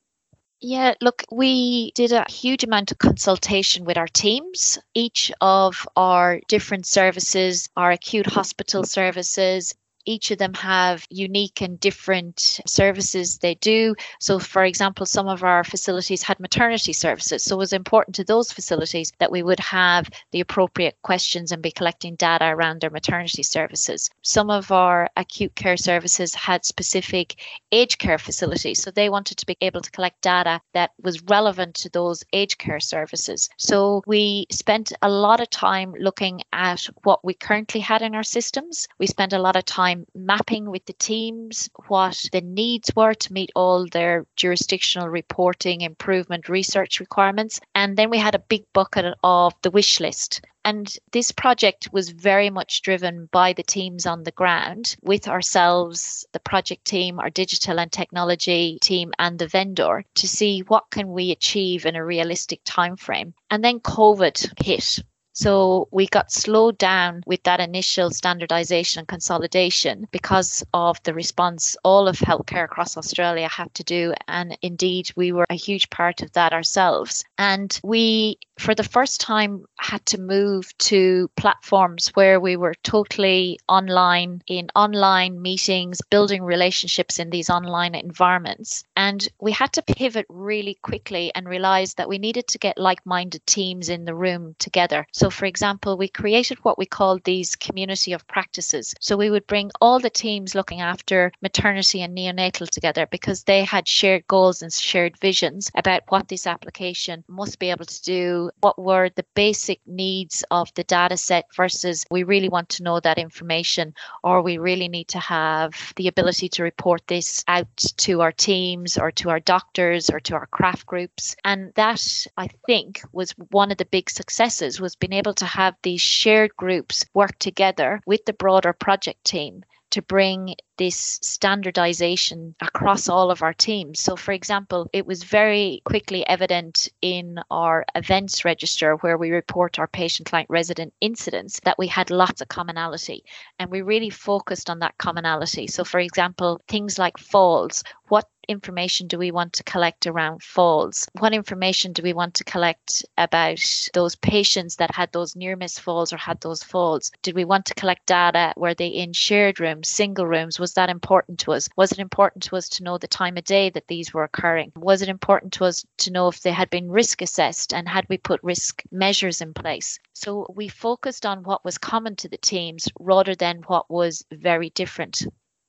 Yeah, 0.61 0.95
look, 0.99 1.21
we 1.31 1.91
did 1.91 2.11
a 2.11 2.25
huge 2.27 2.63
amount 2.63 2.91
of 2.91 2.97
consultation 2.97 3.85
with 3.85 3.99
our 3.99 4.07
teams. 4.07 4.79
Each 4.95 5.31
of 5.41 5.87
our 5.95 6.41
different 6.47 6.87
services, 6.87 7.69
our 7.77 7.91
acute 7.91 8.25
hospital 8.25 8.83
services, 8.83 9.75
each 10.05 10.31
of 10.31 10.37
them 10.37 10.53
have 10.53 11.05
unique 11.09 11.61
and 11.61 11.79
different 11.79 12.59
services 12.65 13.37
they 13.39 13.55
do. 13.55 13.95
So, 14.19 14.39
for 14.39 14.63
example, 14.63 15.05
some 15.05 15.27
of 15.27 15.43
our 15.43 15.63
facilities 15.63 16.23
had 16.23 16.39
maternity 16.39 16.93
services. 16.93 17.43
So, 17.43 17.55
it 17.55 17.59
was 17.59 17.73
important 17.73 18.15
to 18.15 18.23
those 18.23 18.51
facilities 18.51 19.11
that 19.19 19.31
we 19.31 19.43
would 19.43 19.59
have 19.59 20.09
the 20.31 20.39
appropriate 20.39 20.97
questions 21.01 21.51
and 21.51 21.61
be 21.61 21.71
collecting 21.71 22.15
data 22.15 22.45
around 22.45 22.81
their 22.81 22.89
maternity 22.89 23.43
services. 23.43 24.09
Some 24.21 24.49
of 24.49 24.71
our 24.71 25.09
acute 25.17 25.55
care 25.55 25.77
services 25.77 26.35
had 26.35 26.65
specific 26.65 27.41
aged 27.71 27.99
care 27.99 28.17
facilities. 28.17 28.81
So, 28.81 28.91
they 28.91 29.09
wanted 29.09 29.37
to 29.37 29.45
be 29.45 29.57
able 29.61 29.81
to 29.81 29.91
collect 29.91 30.21
data 30.21 30.61
that 30.73 30.91
was 31.01 31.21
relevant 31.23 31.75
to 31.75 31.89
those 31.89 32.23
aged 32.33 32.57
care 32.57 32.79
services. 32.79 33.49
So, 33.57 34.03
we 34.05 34.47
spent 34.51 34.93
a 35.01 35.09
lot 35.09 35.39
of 35.39 35.49
time 35.49 35.93
looking 35.97 36.41
at 36.53 36.85
what 37.03 37.23
we 37.23 37.33
currently 37.33 37.79
had 37.79 38.01
in 38.01 38.15
our 38.15 38.23
systems. 38.23 38.87
We 38.99 39.07
spent 39.07 39.33
a 39.33 39.39
lot 39.39 39.55
of 39.55 39.65
time 39.65 39.94
time 39.95 40.05
mapping 40.13 40.69
with 40.69 40.85
the 40.85 40.93
teams 40.93 41.69
what 41.87 42.29
the 42.31 42.41
needs 42.41 42.91
were 42.95 43.13
to 43.13 43.33
meet 43.33 43.51
all 43.55 43.87
their 43.87 44.25
jurisdictional 44.35 45.09
reporting, 45.09 45.81
improvement, 45.81 46.49
research 46.49 46.99
requirements. 46.99 47.59
And 47.73 47.97
then 47.97 48.09
we 48.09 48.17
had 48.17 48.35
a 48.35 48.39
big 48.39 48.63
bucket 48.73 49.15
of 49.23 49.53
the 49.61 49.71
wish 49.71 49.99
list. 49.99 50.41
And 50.63 50.91
this 51.11 51.31
project 51.31 51.89
was 51.91 52.09
very 52.09 52.49
much 52.49 52.81
driven 52.81 53.29
by 53.31 53.53
the 53.53 53.61
teams 53.61 54.07
on 54.07 54.23
the 54.23 54.31
ground 54.31 54.95
with 55.03 55.27
ourselves, 55.27 56.25
the 56.31 56.39
project 56.39 56.85
team, 56.85 57.19
our 57.19 57.29
digital 57.29 57.79
and 57.79 57.91
technology 57.91 58.79
team, 58.81 59.13
and 59.19 59.37
the 59.37 59.47
vendor 59.47 60.03
to 60.15 60.27
see 60.27 60.61
what 60.61 60.89
can 60.89 61.09
we 61.09 61.29
achieve 61.29 61.85
in 61.85 61.95
a 61.95 62.03
realistic 62.03 62.61
time 62.65 62.97
frame. 62.97 63.35
And 63.51 63.63
then 63.63 63.79
COVID 63.79 64.65
hit 64.65 65.03
so 65.35 65.89
we 65.91 66.07
got 66.07 66.31
slowed 66.31 66.77
down 66.77 67.21
with 67.27 67.43
that 67.43 67.59
initial 67.59 68.09
standardization 68.09 68.99
and 68.99 69.07
consolidation 69.07 70.07
because 70.11 70.63
of 70.73 71.01
the 71.03 71.13
response 71.13 71.75
all 71.83 72.07
of 72.07 72.17
healthcare 72.17 72.63
across 72.63 72.95
Australia 72.95 73.49
had 73.49 73.73
to 73.75 73.83
do. 73.83 74.13
And 74.29 74.57
indeed, 74.61 75.11
we 75.17 75.33
were 75.33 75.45
a 75.49 75.55
huge 75.55 75.89
part 75.89 76.21
of 76.21 76.31
that 76.33 76.53
ourselves. 76.53 77.25
And 77.37 77.77
we, 77.83 78.37
for 78.57 78.73
the 78.73 78.83
first 78.83 79.19
time, 79.19 79.65
had 79.77 80.05
to 80.07 80.21
move 80.21 80.75
to 80.77 81.29
platforms 81.35 82.07
where 82.15 82.39
we 82.39 82.55
were 82.55 82.75
totally 82.83 83.59
online 83.67 84.41
in 84.47 84.69
online 84.73 85.41
meetings, 85.41 86.01
building 86.09 86.43
relationships 86.43 87.19
in 87.19 87.29
these 87.29 87.49
online 87.49 87.93
environments. 87.93 88.85
And 88.95 89.27
we 89.41 89.51
had 89.51 89.73
to 89.73 89.81
pivot 89.81 90.25
really 90.29 90.75
quickly 90.81 91.31
and 91.35 91.49
realize 91.49 91.95
that 91.95 92.07
we 92.07 92.17
needed 92.19 92.47
to 92.47 92.57
get 92.57 92.77
like 92.77 93.05
minded 93.05 93.45
teams 93.45 93.89
in 93.89 94.05
the 94.05 94.15
room 94.15 94.55
together. 94.59 95.05
So 95.11 95.24
so, 95.25 95.31
for 95.31 95.47
example, 95.47 95.97
we 95.97 96.07
created 96.07 96.59
what 96.59 96.77
we 96.77 96.85
called 96.85 97.23
these 97.23 97.55
community 97.55 98.13
of 98.13 98.27
practices. 98.27 98.93
So, 98.99 99.17
we 99.17 99.31
would 99.31 99.47
bring 99.47 99.71
all 99.81 99.99
the 99.99 100.11
teams 100.11 100.53
looking 100.53 100.81
after 100.81 101.31
maternity 101.41 102.03
and 102.03 102.15
neonatal 102.15 102.69
together 102.69 103.07
because 103.09 103.43
they 103.43 103.63
had 103.63 103.87
shared 103.87 104.27
goals 104.27 104.61
and 104.61 104.71
shared 104.71 105.17
visions 105.19 105.71
about 105.73 106.03
what 106.09 106.27
this 106.27 106.45
application 106.45 107.23
must 107.27 107.57
be 107.57 107.71
able 107.71 107.85
to 107.85 108.03
do, 108.03 108.51
what 108.61 108.77
were 108.77 109.09
the 109.15 109.25
basic 109.33 109.79
needs 109.87 110.43
of 110.51 110.71
the 110.75 110.83
data 110.83 111.17
set 111.17 111.45
versus 111.55 112.05
we 112.11 112.21
really 112.21 112.49
want 112.49 112.69
to 112.69 112.83
know 112.83 112.99
that 112.99 113.17
information 113.17 113.95
or 114.23 114.43
we 114.43 114.59
really 114.59 114.87
need 114.87 115.07
to 115.07 115.19
have 115.19 115.91
the 115.95 116.07
ability 116.07 116.49
to 116.49 116.61
report 116.61 117.01
this 117.07 117.43
out 117.47 117.77
to 117.97 118.21
our 118.21 118.31
teams 118.31 118.95
or 118.95 119.09
to 119.09 119.31
our 119.31 119.39
doctors 119.39 120.11
or 120.11 120.19
to 120.19 120.35
our 120.35 120.45
craft 120.45 120.85
groups. 120.85 121.35
And 121.43 121.73
that, 121.73 122.27
I 122.37 122.49
think, 122.67 123.01
was 123.11 123.31
one 123.49 123.71
of 123.71 123.77
the 123.77 123.85
big 123.85 124.07
successes 124.11 124.79
was 124.79 124.95
being 124.95 125.14
able 125.15 125.33
to 125.35 125.45
have 125.45 125.75
these 125.83 126.01
shared 126.01 126.55
groups 126.55 127.05
work 127.13 127.37
together 127.39 128.01
with 128.05 128.25
the 128.25 128.33
broader 128.33 128.73
project 128.73 129.23
team 129.23 129.63
to 129.95 130.01
bring 130.01 130.55
this 130.77 131.19
standardization 131.21 132.53
across 132.59 133.07
all 133.07 133.31
of 133.31 133.41
our 133.41 133.53
teams. 133.53 133.97
So, 133.97 134.17
for 134.17 134.33
example, 134.33 134.89
it 134.91 135.05
was 135.05 135.23
very 135.23 135.81
quickly 135.85 136.27
evident 136.27 136.89
in 137.01 137.39
our 137.49 137.85
events 137.95 138.43
register 138.43 138.97
where 138.97 139.17
we 139.17 139.31
report 139.31 139.79
our 139.79 139.87
patient 139.87 140.27
client 140.27 140.49
resident 140.49 140.93
incidents 140.99 141.61
that 141.63 141.77
we 141.77 141.87
had 141.87 142.11
lots 142.11 142.41
of 142.41 142.49
commonality 142.49 143.23
and 143.57 143.71
we 143.71 143.81
really 143.83 144.09
focused 144.09 144.69
on 144.69 144.79
that 144.79 144.97
commonality. 144.97 145.67
So, 145.67 145.85
for 145.85 145.99
example, 146.01 146.59
things 146.67 146.99
like 146.99 147.17
falls, 147.17 147.81
what 148.09 148.27
information 148.47 149.07
do 149.07 149.17
we 149.17 149.31
want 149.31 149.53
to 149.53 149.63
collect 149.63 150.07
around 150.07 150.43
falls? 150.43 151.07
What 151.19 151.33
information 151.33 151.93
do 151.93 152.01
we 152.01 152.13
want 152.13 152.33
to 152.35 152.43
collect 152.43 153.05
about 153.17 153.59
those 153.93 154.15
patients 154.15 154.77
that 154.77 154.95
had 154.95 155.11
those 155.11 155.35
near 155.35 155.55
miss 155.55 155.79
falls 155.79 156.13
or 156.13 156.17
had 156.17 156.41
those 156.41 156.63
falls? 156.63 157.11
Did 157.21 157.35
we 157.35 157.45
want 157.45 157.65
to 157.67 157.73
collect 157.73 158.05
data? 158.05 158.53
Were 158.57 158.73
they 158.73 158.87
in 158.87 159.13
shared 159.13 159.59
rooms, 159.59 159.89
single 159.89 160.27
rooms? 160.27 160.59
Was 160.59 160.73
that 160.73 160.89
important 160.89 161.39
to 161.39 161.53
us? 161.53 161.69
Was 161.75 161.91
it 161.91 161.99
important 161.99 162.43
to 162.43 162.55
us 162.55 162.69
to 162.69 162.83
know 162.83 162.97
the 162.97 163.07
time 163.07 163.37
of 163.37 163.43
day 163.43 163.69
that 163.69 163.87
these 163.87 164.13
were 164.13 164.23
occurring? 164.23 164.71
Was 164.75 165.01
it 165.01 165.09
important 165.09 165.53
to 165.53 165.65
us 165.65 165.85
to 165.97 166.11
know 166.11 166.27
if 166.27 166.41
they 166.41 166.51
had 166.51 166.69
been 166.69 166.91
risk 166.91 167.21
assessed 167.21 167.73
and 167.73 167.87
had 167.87 168.05
we 168.09 168.17
put 168.17 168.43
risk 168.43 168.83
measures 168.91 169.41
in 169.41 169.53
place? 169.53 169.99
So 170.13 170.51
we 170.55 170.67
focused 170.67 171.25
on 171.25 171.43
what 171.43 171.65
was 171.65 171.77
common 171.77 172.15
to 172.17 172.29
the 172.29 172.37
teams 172.37 172.87
rather 172.99 173.35
than 173.35 173.63
what 173.67 173.89
was 173.89 174.25
very 174.31 174.69
different 174.69 175.23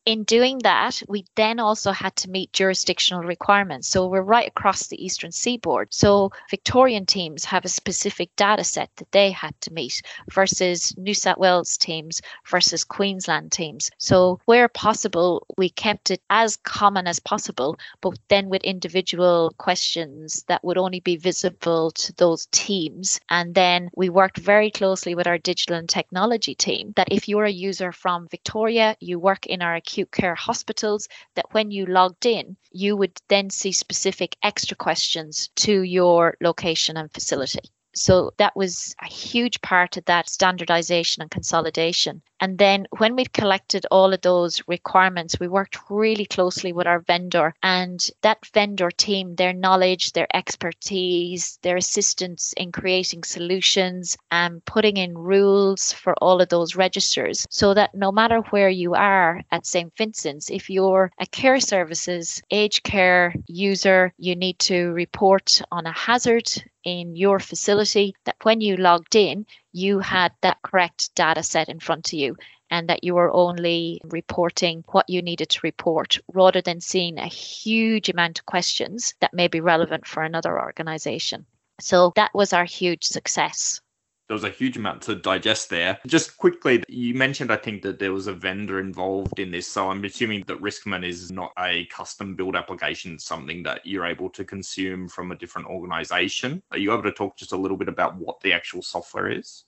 in 0.07 0.23
doing 0.23 0.59
that, 0.59 1.03
we 1.09 1.25
then 1.35 1.59
also 1.59 1.91
had 1.91 2.15
to 2.15 2.31
meet 2.31 2.53
jurisdictional 2.53 3.25
requirements. 3.25 3.89
So 3.89 4.07
we're 4.07 4.23
right 4.23 4.47
across 4.47 4.87
the 4.87 5.05
eastern 5.05 5.33
seaboard. 5.33 5.93
So 5.93 6.31
Victorian 6.49 7.07
teams 7.07 7.45
have 7.45 7.65
a 7.65 7.69
specific 7.69 8.31
data 8.37 8.63
set 8.63 8.89
that 8.97 9.11
they 9.11 9.33
had 9.33 9.61
to 9.63 9.73
meet 9.73 10.01
versus 10.31 10.97
New 10.97 11.13
South 11.13 11.39
Wales 11.39 11.77
teams 11.77 12.23
versus 12.49 12.85
Queensland 12.85 13.51
teams. 13.51 13.91
So 13.99 14.39
where 14.45 14.69
possible, 14.69 15.45
we 15.59 15.71
kept 15.71 16.13
it 16.13 16.23
as 16.31 16.57
common 16.57 17.09
as 17.09 17.19
possible, 17.19 17.77
but 18.01 18.17
then 18.29 18.49
with 18.49 18.63
individual 18.63 19.53
questions 19.59 20.45
that 20.47 20.63
would 20.63 20.79
only 20.79 21.01
be 21.01 21.17
visible 21.17 21.91
to 21.91 22.13
those 22.15 22.47
teams. 22.53 23.19
And 23.29 23.57
then 23.57 23.91
we 23.97 24.09
worked 24.09 24.39
very 24.39 24.71
closely 24.71 25.17
with 25.17 25.27
our 25.27 25.39
digital 25.39 25.77
and 25.77 25.89
technology 25.89 26.55
team 26.55 26.93
that 26.95 27.09
if 27.11 27.29
you're 27.29 27.45
a 27.45 27.51
user 27.51 27.91
from 27.91 28.29
Victoria, 28.29 28.97
you 29.01 29.19
work 29.19 29.47
in 29.47 29.63
our 29.63 29.75
acute 29.97 30.13
care 30.13 30.35
hospitals 30.35 31.09
that 31.37 31.47
when 31.53 31.71
you 31.71 31.87
logged 31.87 32.27
in, 32.27 32.55
you 32.71 32.95
would 32.95 33.19
then 33.29 33.49
see 33.49 33.73
specific 33.73 34.37
extra 34.43 34.77
questions 34.77 35.49
to 35.57 35.81
your 35.81 36.37
location 36.43 36.99
and 36.99 37.11
facility. 37.11 37.71
So 37.97 38.33
that 38.37 38.55
was 38.55 38.95
a 39.03 39.07
huge 39.07 39.61
part 39.63 39.97
of 39.97 40.05
that 40.05 40.29
standardization 40.29 41.23
and 41.23 41.31
consolidation. 41.31 42.23
And 42.41 42.59
then 42.59 42.87
when 42.99 43.17
we've 43.17 43.33
collected 43.33 43.87
all 43.91 44.13
of 44.13 44.21
those 44.21 44.63
requirements, 44.69 45.41
we 45.41 45.49
worked 45.49 45.79
really 45.89 46.27
closely 46.27 46.73
with 46.73 46.87
our 46.87 47.01
vendor 47.01 47.55
and 47.63 47.99
that 48.21 48.45
vendor 48.53 48.91
team, 48.91 49.37
their 49.37 49.55
knowledge, 49.55 50.13
their 50.13 50.29
expertise, 50.37 51.59
their 51.63 51.79
assistance 51.79 52.53
in 52.59 52.73
creating 52.73 53.25
solutions 53.25 54.19
and 54.31 54.63
putting 54.67 54.99
in 54.99 55.17
rules 55.17 55.95
for 55.95 56.15
all 56.21 56.43
of 56.43 56.51
those 56.51 56.77
registers 56.77 57.47
so 57.49 57.73
that 57.73 57.95
no 57.95 58.13
matter 58.13 58.41
where 58.51 58.69
you 58.69 58.95
are 58.95 59.41
at 59.51 59.65
St. 59.65 59.91
Vincent's, 59.97 60.51
if 60.51 60.69
you're 60.69 61.11
a 61.19 61.27
care 61.27 61.61
services 61.61 62.43
aged 62.51 62.83
care 62.83 63.35
user, 63.47 64.13
you 64.19 64.37
need 64.37 64.59
to 64.59 64.93
report 64.93 65.63
on 65.73 65.87
a 65.87 65.93
hazard 65.93 66.53
in 66.87 67.17
your 67.17 67.41
facility 67.41 68.15
that 68.25 68.37
when 68.45 68.61
you 68.61 68.77
logged 68.77 69.17
in, 69.17 69.45
you 69.73 69.99
had 69.99 70.33
that 70.41 70.63
correct 70.63 71.15
data 71.17 71.43
set 71.43 71.69
in 71.69 71.81
front 71.81 72.07
of 72.09 72.13
you 72.13 72.37
and 72.71 72.89
that 72.89 73.05
you 73.05 73.15
were 73.15 73.33
only 73.33 74.01
reporting 74.05 74.85
what 74.89 75.09
you 75.09 75.21
needed 75.21 75.49
to 75.49 75.61
report 75.63 76.19
rather 76.33 76.61
than 76.63 76.81
seeing 76.81 77.19
a 77.19 77.27
huge 77.27 78.09
amount 78.09 78.39
of 78.39 78.47
questions 78.47 79.15
that 79.21 79.35
may 79.35 79.49
be 79.49 79.61
relevant 79.61 80.07
for 80.07 80.23
another 80.23 80.61
organization. 80.61 81.45
So 81.81 82.13
that 82.17 82.33
was 82.33 82.53
our 82.53 82.65
huge 82.65 83.05
success 83.05 83.81
there 84.29 84.35
was 84.35 84.45
a 84.45 84.51
huge 84.51 84.77
amount 84.77 85.03
to 85.03 85.15
digest 85.15 85.71
there. 85.71 85.99
Just 86.07 86.37
quickly, 86.37 86.83
you 86.89 87.15
mentioned, 87.15 87.53
I 87.53 87.57
think, 87.57 87.83
that 87.83 87.99
there 87.99 88.13
was 88.13 88.27
a 88.27 88.33
vendor 88.33 88.81
involved 88.81 89.39
in 89.39 89.51
this. 89.51 89.69
So 89.69 89.91
I'm 89.91 90.05
assuming 90.05 90.45
that 90.47 90.61
Riskman 90.61 91.07
is 91.07 91.31
not 91.31 91.53
a 91.59 91.87
custom 91.87 92.35
build 92.35 92.57
application, 92.57 93.19
something 93.19 93.63
that 93.63 93.87
you're 93.87 94.07
able 94.07 94.31
to 94.31 94.45
consume 94.45 95.09
from 95.09 95.33
a 95.33 95.37
different 95.37 95.69
organization. 95.69 96.63
Are 96.73 96.79
you 96.79 96.93
able 96.93 97.05
to 97.05 97.13
talk 97.13 97.37
just 97.37 97.53
a 97.53 97.57
little 97.57 97.77
bit 97.77 97.89
about 97.89 98.17
what 98.17 98.41
the 98.41 98.53
actual 98.53 98.83
software 98.83 99.31
is? 99.31 99.65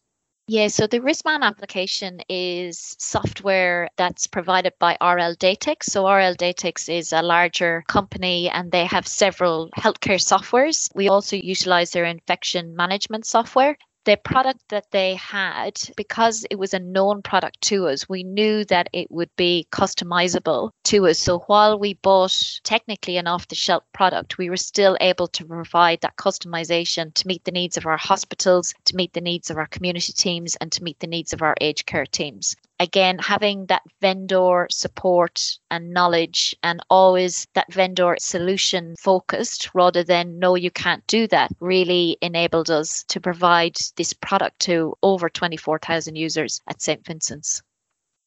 Yeah, 0.50 0.69
so 0.69 0.87
the 0.87 1.00
Riskman 1.00 1.43
application 1.43 2.23
is 2.31 2.97
software 2.99 3.91
that's 3.99 4.27
provided 4.27 4.73
by 4.79 4.93
RL 4.99 5.35
Datix. 5.35 5.83
So 5.85 6.09
RL 6.09 6.35
Datix 6.35 6.88
is 6.88 7.12
a 7.12 7.21
larger 7.21 7.85
company 7.87 8.49
and 8.49 8.73
they 8.73 8.87
have 8.87 9.07
several 9.07 9.69
healthcare 9.77 10.19
softwares. 10.19 10.88
We 10.95 11.11
also 11.11 11.37
utilize 11.37 11.91
their 11.91 12.07
infection 12.07 12.75
management 12.75 13.27
software 13.27 13.77
the 14.05 14.17
product 14.17 14.61
that 14.69 14.90
they 14.90 15.14
had, 15.14 15.78
because 15.97 16.47
it 16.50 16.59
was 16.59 16.73
a 16.75 16.78
known 16.78 17.23
product 17.23 17.61
to 17.62 17.88
us, 17.88 18.09
we 18.09 18.23
knew 18.25 18.64
that 18.67 18.88
it 18.93 19.11
would 19.11 19.31
be 19.37 19.67
customizable 19.71 20.71
to 20.85 21.07
us. 21.07 21.19
So 21.19 21.40
while 21.40 21.78
we 21.78 21.95
bought 21.95 22.61
technically 22.64 23.17
an 23.17 23.26
off 23.26 23.49
the 23.49 23.55
shelf 23.55 23.85
product, 23.93 24.38
we 24.38 24.50
were 24.50 24.57
still 24.57 24.97
able 25.00 25.28
to 25.28 25.45
provide 25.45 26.00
that 26.00 26.17
customization 26.17 27.12
to 27.14 27.26
meet 27.26 27.45
the 27.45 27.52
needs 27.52 27.76
of 27.76 27.87
our 27.87 27.97
hospitals, 27.97 28.73
to 28.85 28.97
meet 28.97 29.12
the 29.12 29.21
needs 29.21 29.50
of 29.50 29.57
our 29.57 29.67
community 29.67 30.12
teams, 30.12 30.57
and 30.57 30.73
to 30.73 30.83
meet 30.83 30.99
the 31.00 31.07
needs 31.07 31.33
of 31.33 31.43
our 31.43 31.55
aged 31.61 31.87
care 31.87 32.07
teams 32.07 32.57
again 32.80 33.18
having 33.18 33.66
that 33.66 33.82
vendor 34.00 34.66
support 34.70 35.58
and 35.70 35.92
knowledge 35.92 36.54
and 36.62 36.80
always 36.90 37.47
that 37.54 37.73
vendor 37.73 38.16
solution 38.18 38.94
focused 38.99 39.70
rather 39.75 40.04
than 40.04 40.38
no 40.38 40.54
you 40.54 40.70
can't 40.70 41.06
do 41.06 41.26
that 41.26 41.50
really 41.61 42.16
enabled 42.23 42.70
us 42.70 43.04
to 43.04 43.20
provide 43.20 43.76
this 43.97 44.12
product 44.12 44.58
to 44.61 44.94
over 45.02 45.28
24,000 45.28 46.16
users 46.16 46.61
at 46.68 46.80
St 46.80 47.04
Vincent's 47.04 47.62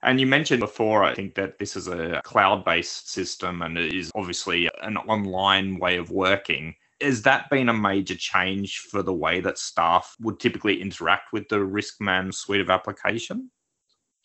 and 0.03 0.19
you 0.19 0.25
mentioned 0.25 0.61
before, 0.61 1.03
I 1.03 1.13
think 1.13 1.35
that 1.35 1.59
this 1.59 1.75
is 1.75 1.87
a 1.87 2.21
cloud 2.23 2.65
based 2.65 3.11
system 3.11 3.61
and 3.61 3.77
it 3.77 3.93
is 3.93 4.11
obviously 4.15 4.67
an 4.81 4.97
online 4.97 5.77
way 5.77 5.97
of 5.97 6.09
working. 6.09 6.73
Has 7.01 7.21
that 7.23 7.49
been 7.51 7.69
a 7.69 7.73
major 7.73 8.15
change 8.15 8.79
for 8.79 9.03
the 9.03 9.13
way 9.13 9.41
that 9.41 9.59
staff 9.59 10.15
would 10.19 10.39
typically 10.39 10.81
interact 10.81 11.33
with 11.33 11.47
the 11.49 11.57
Riskman 11.57 12.33
suite 12.33 12.61
of 12.61 12.69
application? 12.69 13.51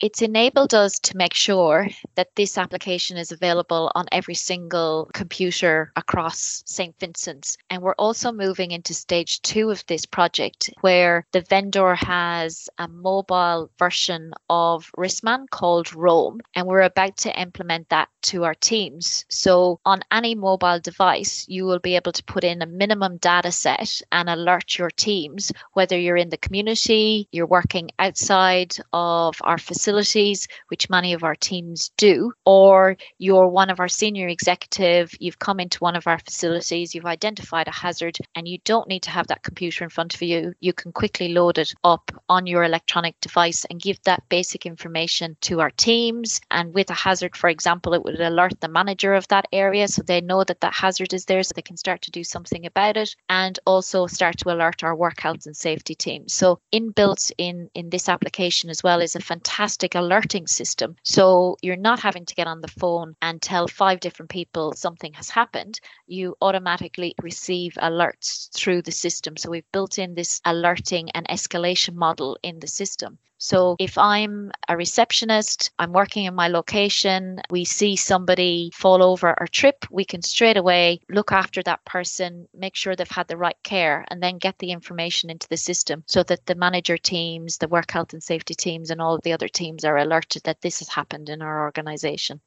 It's 0.00 0.20
enabled 0.20 0.74
us 0.74 0.98
to 0.98 1.16
make 1.16 1.32
sure 1.32 1.88
that 2.16 2.28
this 2.36 2.58
application 2.58 3.16
is 3.16 3.32
available 3.32 3.90
on 3.94 4.06
every 4.12 4.34
single 4.34 5.10
computer 5.14 5.90
across 5.96 6.62
St. 6.66 6.94
Vincent's. 7.00 7.56
And 7.70 7.82
we're 7.82 7.94
also 7.94 8.30
moving 8.30 8.72
into 8.72 8.92
stage 8.92 9.40
two 9.40 9.70
of 9.70 9.84
this 9.86 10.04
project 10.04 10.70
where 10.82 11.26
the 11.32 11.40
vendor 11.40 11.94
has 11.94 12.68
a 12.78 12.88
mobile 12.88 13.70
version 13.78 14.32
of 14.50 14.90
Riskman 14.98 15.48
called 15.50 15.94
Roam. 15.94 16.40
And 16.54 16.66
we're 16.66 16.82
about 16.82 17.16
to 17.18 17.40
implement 17.40 17.88
that 17.88 18.08
to 18.22 18.44
our 18.44 18.54
teams. 18.54 19.24
So 19.30 19.80
on 19.86 20.00
any 20.12 20.34
mobile 20.34 20.80
device, 20.80 21.46
you 21.48 21.64
will 21.64 21.78
be 21.78 21.96
able 21.96 22.12
to 22.12 22.24
put 22.24 22.44
in 22.44 22.60
a 22.60 22.66
minimum 22.66 23.16
data 23.18 23.52
set 23.52 24.02
and 24.12 24.28
alert 24.28 24.76
your 24.76 24.90
teams, 24.90 25.52
whether 25.72 25.98
you're 25.98 26.16
in 26.16 26.30
the 26.30 26.36
community, 26.36 27.28
you're 27.32 27.46
working 27.46 27.90
outside 27.98 28.76
of 28.92 29.36
our 29.42 29.56
facility 29.56 29.85
facilities, 29.86 30.48
which 30.66 30.90
many 30.90 31.12
of 31.12 31.22
our 31.22 31.36
teams 31.36 31.92
do, 31.96 32.32
or 32.44 32.96
you're 33.18 33.46
one 33.46 33.70
of 33.70 33.78
our 33.78 33.86
senior 33.86 34.26
executive, 34.26 35.14
you've 35.20 35.38
come 35.38 35.60
into 35.60 35.78
one 35.78 35.94
of 35.94 36.08
our 36.08 36.18
facilities, 36.18 36.92
you've 36.92 37.06
identified 37.06 37.68
a 37.68 37.70
hazard, 37.70 38.18
and 38.34 38.48
you 38.48 38.58
don't 38.64 38.88
need 38.88 39.02
to 39.02 39.10
have 39.10 39.28
that 39.28 39.44
computer 39.44 39.84
in 39.84 39.90
front 39.90 40.12
of 40.12 40.20
you. 40.22 40.52
You 40.58 40.72
can 40.72 40.90
quickly 40.90 41.28
load 41.28 41.58
it 41.58 41.72
up 41.84 42.10
on 42.28 42.48
your 42.48 42.64
electronic 42.64 43.14
device 43.20 43.64
and 43.66 43.80
give 43.80 44.02
that 44.02 44.28
basic 44.28 44.66
information 44.66 45.36
to 45.42 45.60
our 45.60 45.70
teams. 45.70 46.40
And 46.50 46.74
with 46.74 46.90
a 46.90 46.94
hazard, 46.94 47.36
for 47.36 47.48
example, 47.48 47.94
it 47.94 48.02
would 48.02 48.20
alert 48.20 48.60
the 48.60 48.66
manager 48.66 49.14
of 49.14 49.28
that 49.28 49.46
area 49.52 49.86
so 49.86 50.02
they 50.02 50.20
know 50.20 50.42
that 50.42 50.62
that 50.62 50.74
hazard 50.74 51.14
is 51.14 51.26
there 51.26 51.44
so 51.44 51.52
they 51.54 51.62
can 51.62 51.76
start 51.76 52.02
to 52.02 52.10
do 52.10 52.24
something 52.24 52.66
about 52.66 52.96
it 52.96 53.14
and 53.28 53.56
also 53.66 54.08
start 54.08 54.36
to 54.38 54.50
alert 54.50 54.82
our 54.82 54.96
work 54.96 55.20
health 55.20 55.46
and 55.46 55.56
safety 55.56 55.94
team. 55.94 56.26
So 56.26 56.58
inbuilt 56.72 57.30
in 57.38 57.70
in 57.74 57.90
this 57.90 58.08
application 58.08 58.68
as 58.68 58.82
well 58.82 59.00
is 59.00 59.14
a 59.14 59.20
fantastic 59.20 59.75
fantastic 59.76 59.94
alerting 59.94 60.46
system. 60.46 60.96
So 61.02 61.56
you're 61.60 61.76
not 61.76 62.00
having 62.00 62.24
to 62.26 62.34
get 62.34 62.46
on 62.46 62.62
the 62.62 62.68
phone 62.80 63.14
and 63.20 63.42
tell 63.42 63.68
five 63.68 64.00
different 64.00 64.30
people 64.30 64.72
something 64.72 65.12
has 65.14 65.28
happened. 65.28 65.80
You 66.06 66.34
automatically 66.40 67.14
receive 67.22 67.74
alerts 67.74 68.50
through 68.54 68.82
the 68.82 68.92
system. 68.92 69.36
So 69.36 69.50
we've 69.50 69.70
built 69.72 69.98
in 69.98 70.14
this 70.14 70.40
alerting 70.46 71.10
and 71.10 71.28
escalation 71.28 71.94
model 71.94 72.38
in 72.42 72.58
the 72.60 72.66
system. 72.66 73.18
So 73.38 73.76
if 73.78 73.98
I'm 73.98 74.50
a 74.68 74.76
receptionist, 74.76 75.70
I'm 75.78 75.92
working 75.92 76.24
in 76.24 76.34
my 76.34 76.48
location, 76.48 77.40
we 77.50 77.64
see 77.64 77.96
somebody 77.96 78.70
fall 78.74 79.02
over 79.02 79.34
or 79.38 79.46
trip, 79.46 79.84
we 79.90 80.04
can 80.04 80.22
straight 80.22 80.56
away 80.56 81.00
look 81.08 81.32
after 81.32 81.62
that 81.62 81.84
person, 81.84 82.48
make 82.54 82.74
sure 82.74 82.96
they've 82.96 83.08
had 83.08 83.28
the 83.28 83.36
right 83.36 83.56
care, 83.62 84.04
and 84.08 84.22
then 84.22 84.38
get 84.38 84.58
the 84.58 84.70
information 84.70 85.30
into 85.30 85.48
the 85.48 85.56
system 85.56 86.02
so 86.06 86.22
that 86.24 86.46
the 86.46 86.54
manager 86.54 86.96
teams, 86.96 87.58
the 87.58 87.68
work 87.68 87.90
health 87.90 88.12
and 88.12 88.22
safety 88.22 88.54
teams, 88.54 88.90
and 88.90 89.00
all 89.00 89.14
of 89.14 89.22
the 89.22 89.32
other 89.32 89.48
teams 89.48 89.84
are 89.84 89.98
alerted 89.98 90.42
that 90.44 90.60
this 90.62 90.78
has 90.78 90.88
happened 90.88 91.28
in 91.28 91.42
our 91.42 91.62
organization. 91.62 92.40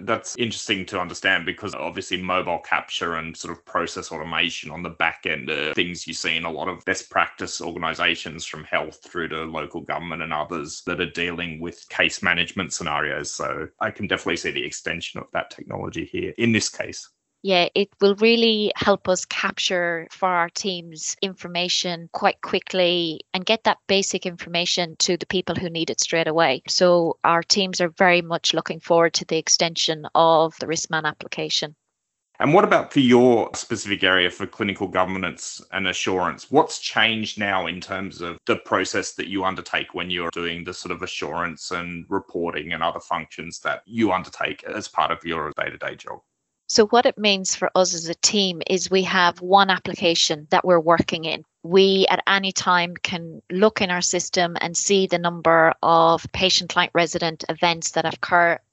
That's 0.00 0.36
interesting 0.36 0.86
to 0.86 1.00
understand 1.00 1.46
because 1.46 1.74
obviously 1.74 2.20
mobile 2.22 2.58
capture 2.58 3.16
and 3.16 3.36
sort 3.36 3.56
of 3.56 3.64
process 3.64 4.12
automation 4.12 4.70
on 4.70 4.82
the 4.82 4.90
back 4.90 5.26
end 5.26 5.50
are 5.50 5.74
things 5.74 6.06
you 6.06 6.14
see 6.14 6.36
in 6.36 6.44
a 6.44 6.50
lot 6.50 6.68
of 6.68 6.84
best 6.84 7.10
practice 7.10 7.60
organizations 7.60 8.44
from 8.44 8.64
health 8.64 9.00
through 9.02 9.28
to 9.28 9.44
local 9.44 9.80
government 9.80 10.22
and 10.22 10.32
others 10.32 10.82
that 10.86 11.00
are 11.00 11.10
dealing 11.10 11.60
with 11.60 11.88
case 11.88 12.22
management 12.22 12.72
scenarios. 12.72 13.32
So 13.32 13.68
I 13.80 13.90
can 13.90 14.06
definitely 14.06 14.36
see 14.36 14.50
the 14.50 14.64
extension 14.64 15.20
of 15.20 15.26
that 15.32 15.50
technology 15.50 16.04
here 16.04 16.34
in 16.38 16.52
this 16.52 16.68
case. 16.68 17.08
Yeah, 17.42 17.68
it 17.74 17.88
will 18.00 18.16
really 18.16 18.72
help 18.74 19.08
us 19.08 19.24
capture 19.24 20.08
for 20.10 20.28
our 20.28 20.48
teams 20.50 21.16
information 21.22 22.08
quite 22.12 22.40
quickly 22.40 23.20
and 23.32 23.46
get 23.46 23.62
that 23.62 23.78
basic 23.86 24.26
information 24.26 24.96
to 24.98 25.16
the 25.16 25.26
people 25.26 25.54
who 25.54 25.70
need 25.70 25.88
it 25.88 26.00
straight 26.00 26.26
away. 26.26 26.62
So 26.66 27.16
our 27.22 27.44
teams 27.44 27.80
are 27.80 27.90
very 27.90 28.22
much 28.22 28.54
looking 28.54 28.80
forward 28.80 29.14
to 29.14 29.24
the 29.24 29.38
extension 29.38 30.04
of 30.16 30.56
the 30.58 30.66
Riskman 30.66 31.04
application. 31.04 31.76
And 32.40 32.54
what 32.54 32.64
about 32.64 32.92
for 32.92 33.00
your 33.00 33.50
specific 33.54 34.02
area 34.02 34.30
for 34.30 34.46
clinical 34.46 34.88
governance 34.88 35.60
and 35.72 35.86
assurance? 35.88 36.50
What's 36.50 36.80
changed 36.80 37.38
now 37.38 37.66
in 37.66 37.80
terms 37.80 38.20
of 38.20 38.38
the 38.46 38.56
process 38.56 39.12
that 39.12 39.28
you 39.28 39.44
undertake 39.44 39.94
when 39.94 40.10
you're 40.10 40.30
doing 40.32 40.64
the 40.64 40.74
sort 40.74 40.92
of 40.92 41.02
assurance 41.02 41.70
and 41.70 42.04
reporting 42.08 42.72
and 42.72 42.82
other 42.82 43.00
functions 43.00 43.60
that 43.60 43.82
you 43.86 44.12
undertake 44.12 44.64
as 44.64 44.88
part 44.88 45.12
of 45.12 45.24
your 45.24 45.52
day 45.56 45.70
to 45.70 45.78
day 45.78 45.96
job? 45.96 46.20
So, 46.70 46.86
what 46.88 47.06
it 47.06 47.16
means 47.16 47.56
for 47.56 47.70
us 47.74 47.94
as 47.94 48.08
a 48.08 48.14
team 48.14 48.60
is 48.66 48.90
we 48.90 49.02
have 49.04 49.40
one 49.40 49.70
application 49.70 50.46
that 50.50 50.66
we're 50.66 50.78
working 50.78 51.24
in. 51.24 51.44
We 51.62 52.06
at 52.10 52.22
any 52.26 52.52
time 52.52 52.94
can 53.02 53.40
look 53.50 53.80
in 53.80 53.90
our 53.90 54.02
system 54.02 54.54
and 54.60 54.76
see 54.76 55.06
the 55.06 55.18
number 55.18 55.72
of 55.82 56.26
patient 56.32 56.68
client 56.70 56.92
resident 56.94 57.42
events 57.48 57.92
that 57.92 58.04
have 58.04 58.20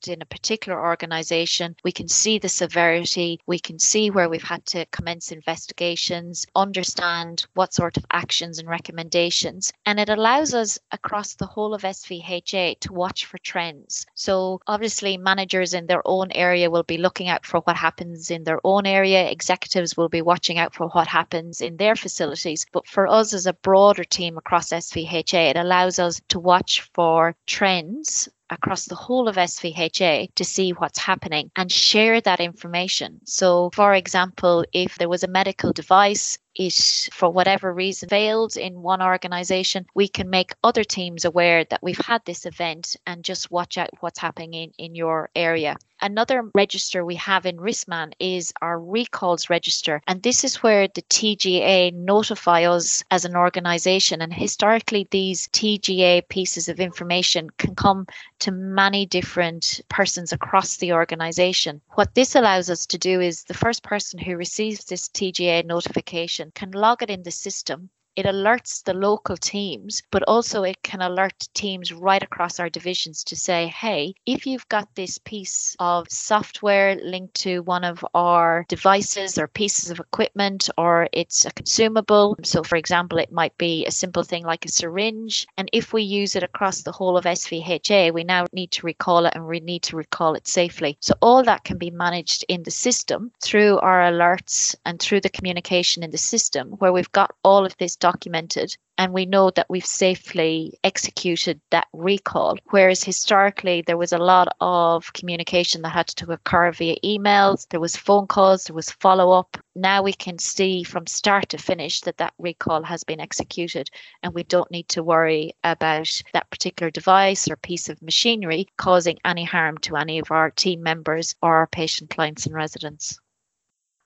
in 0.08 0.22
a 0.22 0.26
particular 0.26 0.80
organization. 0.80 1.76
We 1.84 1.91
can 1.91 2.08
see 2.08 2.39
the 2.39 2.50
severity, 2.50 3.39
we 3.46 3.60
can 3.60 3.80
see 3.80 4.10
where 4.10 4.30
we've 4.30 4.44
had 4.44 4.65
to 4.68 4.86
commence 4.88 5.32
investigations, 5.32 6.46
understand 6.56 7.46
what 7.54 7.74
sort 7.74 7.98
of 7.98 8.06
actions 8.12 8.60
and 8.60 8.68
recommendations. 8.70 9.72
And 9.86 10.00
it 10.00 10.10
allows 10.10 10.54
us 10.54 10.80
across 10.91 11.36
the 11.36 11.46
whole 11.46 11.74
of 11.74 11.82
SVHA 11.84 12.80
to 12.82 12.94
watch 12.94 13.26
for 13.26 13.38
trends. 13.39 14.06
So, 14.15 14.62
obviously, 14.68 15.18
managers 15.18 15.74
in 15.74 15.88
their 15.88 16.02
own 16.06 16.32
area 16.32 16.70
will 16.70 16.84
be 16.84 16.98
looking 16.98 17.28
out 17.28 17.46
for 17.46 17.60
what 17.62 17.76
happens 17.76 18.32
in 18.32 18.44
their 18.44 18.60
own 18.63 18.86
area, 18.86 19.30
executives 19.30 19.98
will 19.98 20.10
be 20.10 20.22
watching 20.22 20.58
out 20.58 20.74
for 20.74 20.88
what 20.89 21.08
happens 21.08 21.62
in 21.62 21.78
their 21.78 21.96
facilities. 21.96 22.65
But 22.72 22.88
for 22.88 23.08
us 23.08 23.34
as 23.34 23.46
a 23.46 23.54
broader 23.54 24.04
team 24.04 24.38
across 24.38 24.70
SVHA, 24.70 25.52
it 25.52 25.58
allows 25.58 26.00
us 26.00 26.22
to 26.30 26.39
watch 26.39 26.82
for 26.94 27.36
trends 27.46 28.30
across 28.49 28.86
the 28.86 28.95
whole 28.95 29.27
of 29.27 29.36
SVHA 29.36 30.34
to 30.36 30.43
see 30.43 30.71
what's 30.71 30.99
happening 30.99 31.51
and 31.55 31.71
share 31.71 32.21
that 32.21 32.39
information. 32.39 33.19
So, 33.25 33.69
for 33.73 33.93
example, 33.93 34.65
if 34.73 34.97
there 34.97 35.10
was 35.10 35.23
a 35.23 35.27
medical 35.27 35.73
device 35.73 36.38
it, 36.55 37.10
for 37.12 37.29
whatever 37.29 37.73
reason, 37.73 38.10
failed 38.10 38.55
in 38.58 38.81
one 38.81 39.01
organization, 39.01 39.86
we 39.93 40.08
can 40.08 40.29
make 40.29 40.53
other 40.63 40.84
teams 40.84 41.25
aware 41.25 41.65
that 41.65 41.84
we've 41.84 41.97
had 41.97 42.23
this 42.25 42.45
event 42.45 42.95
and 43.05 43.23
just 43.23 43.51
watch 43.51 43.77
out 43.77 43.89
what's 43.99 44.19
happening 44.19 44.53
in, 44.53 44.71
in 44.77 44.95
your 44.95 45.29
area. 45.36 45.75
Another 46.06 46.44
register 46.54 47.04
we 47.04 47.15
have 47.15 47.48
in 47.48 47.58
Riskman 47.58 48.13
is 48.20 48.54
our 48.62 48.80
recalls 48.80 49.50
register. 49.50 50.04
And 50.06 50.22
this 50.22 50.44
is 50.44 50.62
where 50.62 50.88
the 50.88 51.02
TGA 51.02 51.96
notify 51.96 52.65
us 52.65 53.04
as 53.10 53.26
an 53.26 53.36
organization. 53.36 54.22
And 54.22 54.32
historically, 54.32 55.08
these 55.10 55.48
TGA 55.48 56.30
pieces 56.30 56.70
of 56.70 56.80
information 56.80 57.50
can 57.58 57.74
come 57.74 58.06
to 58.38 58.52
many 58.52 59.08
different 59.08 59.82
persons 59.89 60.32
across 60.32 60.78
the 60.78 60.94
organization. 60.94 61.82
What 61.96 62.13
this 62.13 62.36
allows 62.36 62.70
us 62.70 62.86
to 62.86 63.00
do 63.00 63.20
is 63.20 63.46
the 63.46 63.56
first 63.56 63.82
person 63.82 64.20
who 64.20 64.38
receives 64.38 64.86
this 64.86 65.10
TGA 65.10 65.65
notification 65.65 66.52
can 66.54 66.70
log 66.70 67.02
it 67.02 67.10
in 67.10 67.24
the 67.24 67.32
system 67.32 67.89
it 68.15 68.25
alerts 68.25 68.84
the 68.84 68.93
local 68.93 69.38
teams, 69.38 70.01
but 70.12 70.23
also 70.23 70.63
it 70.63 70.82
can 70.84 71.01
alert 71.01 71.47
teams 71.54 71.91
right 71.91 72.23
across 72.23 72.60
our 72.60 72.69
divisions 72.69 73.23
to 73.25 73.36
say, 73.36 73.67
hey, 73.67 74.13
if 74.25 74.47
you've 74.47 74.67
got 74.69 74.88
this 74.95 75.17
piece 75.17 75.75
of 75.80 76.08
software 76.10 76.95
linked 76.95 77.34
to 77.34 77.62
one 77.63 77.84
of 77.84 78.06
our 78.13 78.65
devices 78.69 79.38
or 79.38 79.47
pieces 79.47 79.89
of 79.91 79.99
equipment, 79.99 80.69
or 80.78 81.10
it's 81.12 81.45
a 81.45 81.51
consumable. 81.51 82.38
So, 82.43 82.63
for 82.63 82.78
example, 82.78 83.17
it 83.17 83.32
might 83.32 83.58
be 83.58 83.86
a 83.86 83.91
simple 83.91 84.23
thing 84.23 84.45
like 84.45 84.65
a 84.65 84.69
syringe. 84.69 85.45
And 85.58 85.69
if 85.73 85.93
we 85.93 86.04
use 86.04 86.36
it 86.36 86.43
across 86.43 86.82
the 86.82 86.91
whole 86.91 87.17
of 87.17 87.25
SVHA, 87.25 88.13
we 88.13 88.23
now 88.23 88.45
need 88.54 88.71
to 88.71 88.86
recall 88.86 89.25
it 89.25 89.34
and 89.36 89.45
we 89.45 89.60
need 89.60 89.84
to 89.84 89.97
recall 89.97 90.36
it 90.36 90.47
safely. 90.47 90.97
So, 91.01 91.13
all 91.21 91.43
that 91.43 91.63
can 91.63 91.78
be 91.78 91.91
managed 91.91 92.45
in 92.47 92.63
the 92.63 92.71
system 92.71 93.32
through 93.43 93.80
our 93.80 94.01
alerts 94.01 94.75
and 94.86 94.99
through 94.99 95.21
the 95.21 95.30
communication 95.30 96.04
in 96.04 96.12
the 96.12 96.17
system 96.17 96.71
where 96.80 96.93
we've 96.93 97.12
got 97.12 97.36
all 97.43 97.65
of 97.65 97.75
this 97.78 97.95
documented 98.10 98.70
and 98.98 99.12
we 99.13 99.26
know 99.26 99.50
that 99.50 99.70
we've 99.70 99.86
safely 99.86 100.80
executed 100.84 101.60
that 101.72 101.88
recall. 101.91 102.58
Whereas 102.70 103.04
historically, 103.04 103.82
there 103.82 103.98
was 103.98 104.13
a 104.13 104.18
lot 104.34 104.48
of 104.62 105.12
communication 105.13 105.82
that 105.82 105.89
had 105.89 106.08
to 106.20 106.32
occur 106.32 106.72
via 106.72 106.96
emails, 107.04 107.68
there 107.70 107.80
was 107.80 107.98
phone 107.98 108.28
calls, 108.28 108.65
there 108.65 108.76
was 108.76 108.91
follow 108.91 109.32
up. 109.32 109.58
Now 109.76 110.04
we 110.04 110.13
can 110.13 110.38
see 110.38 110.84
from 110.84 111.08
start 111.08 111.50
to 111.50 111.58
finish 111.58 112.02
that 112.02 112.18
that 112.18 112.34
recall 112.38 112.84
has 112.84 113.04
been 113.04 113.20
executed, 113.20 113.89
and 114.24 114.34
we 114.34 114.44
don't 114.44 114.72
need 114.72 114.88
to 114.89 115.04
worry 115.04 115.54
about 115.63 116.10
that 116.34 116.50
particular 116.50 116.91
device 116.91 117.50
or 117.50 117.58
piece 117.58 117.89
of 117.89 118.02
machinery 118.02 118.68
causing 118.78 119.18
any 119.26 119.44
harm 119.44 119.78
to 119.80 119.98
any 119.98 120.20
of 120.20 120.32
our 120.32 120.52
team 120.52 120.82
members 120.84 121.36
or 121.41 121.56
our 121.56 121.68
patient 121.68 122.10
clients 122.12 122.46
and 122.46 122.56
residents 122.56 123.20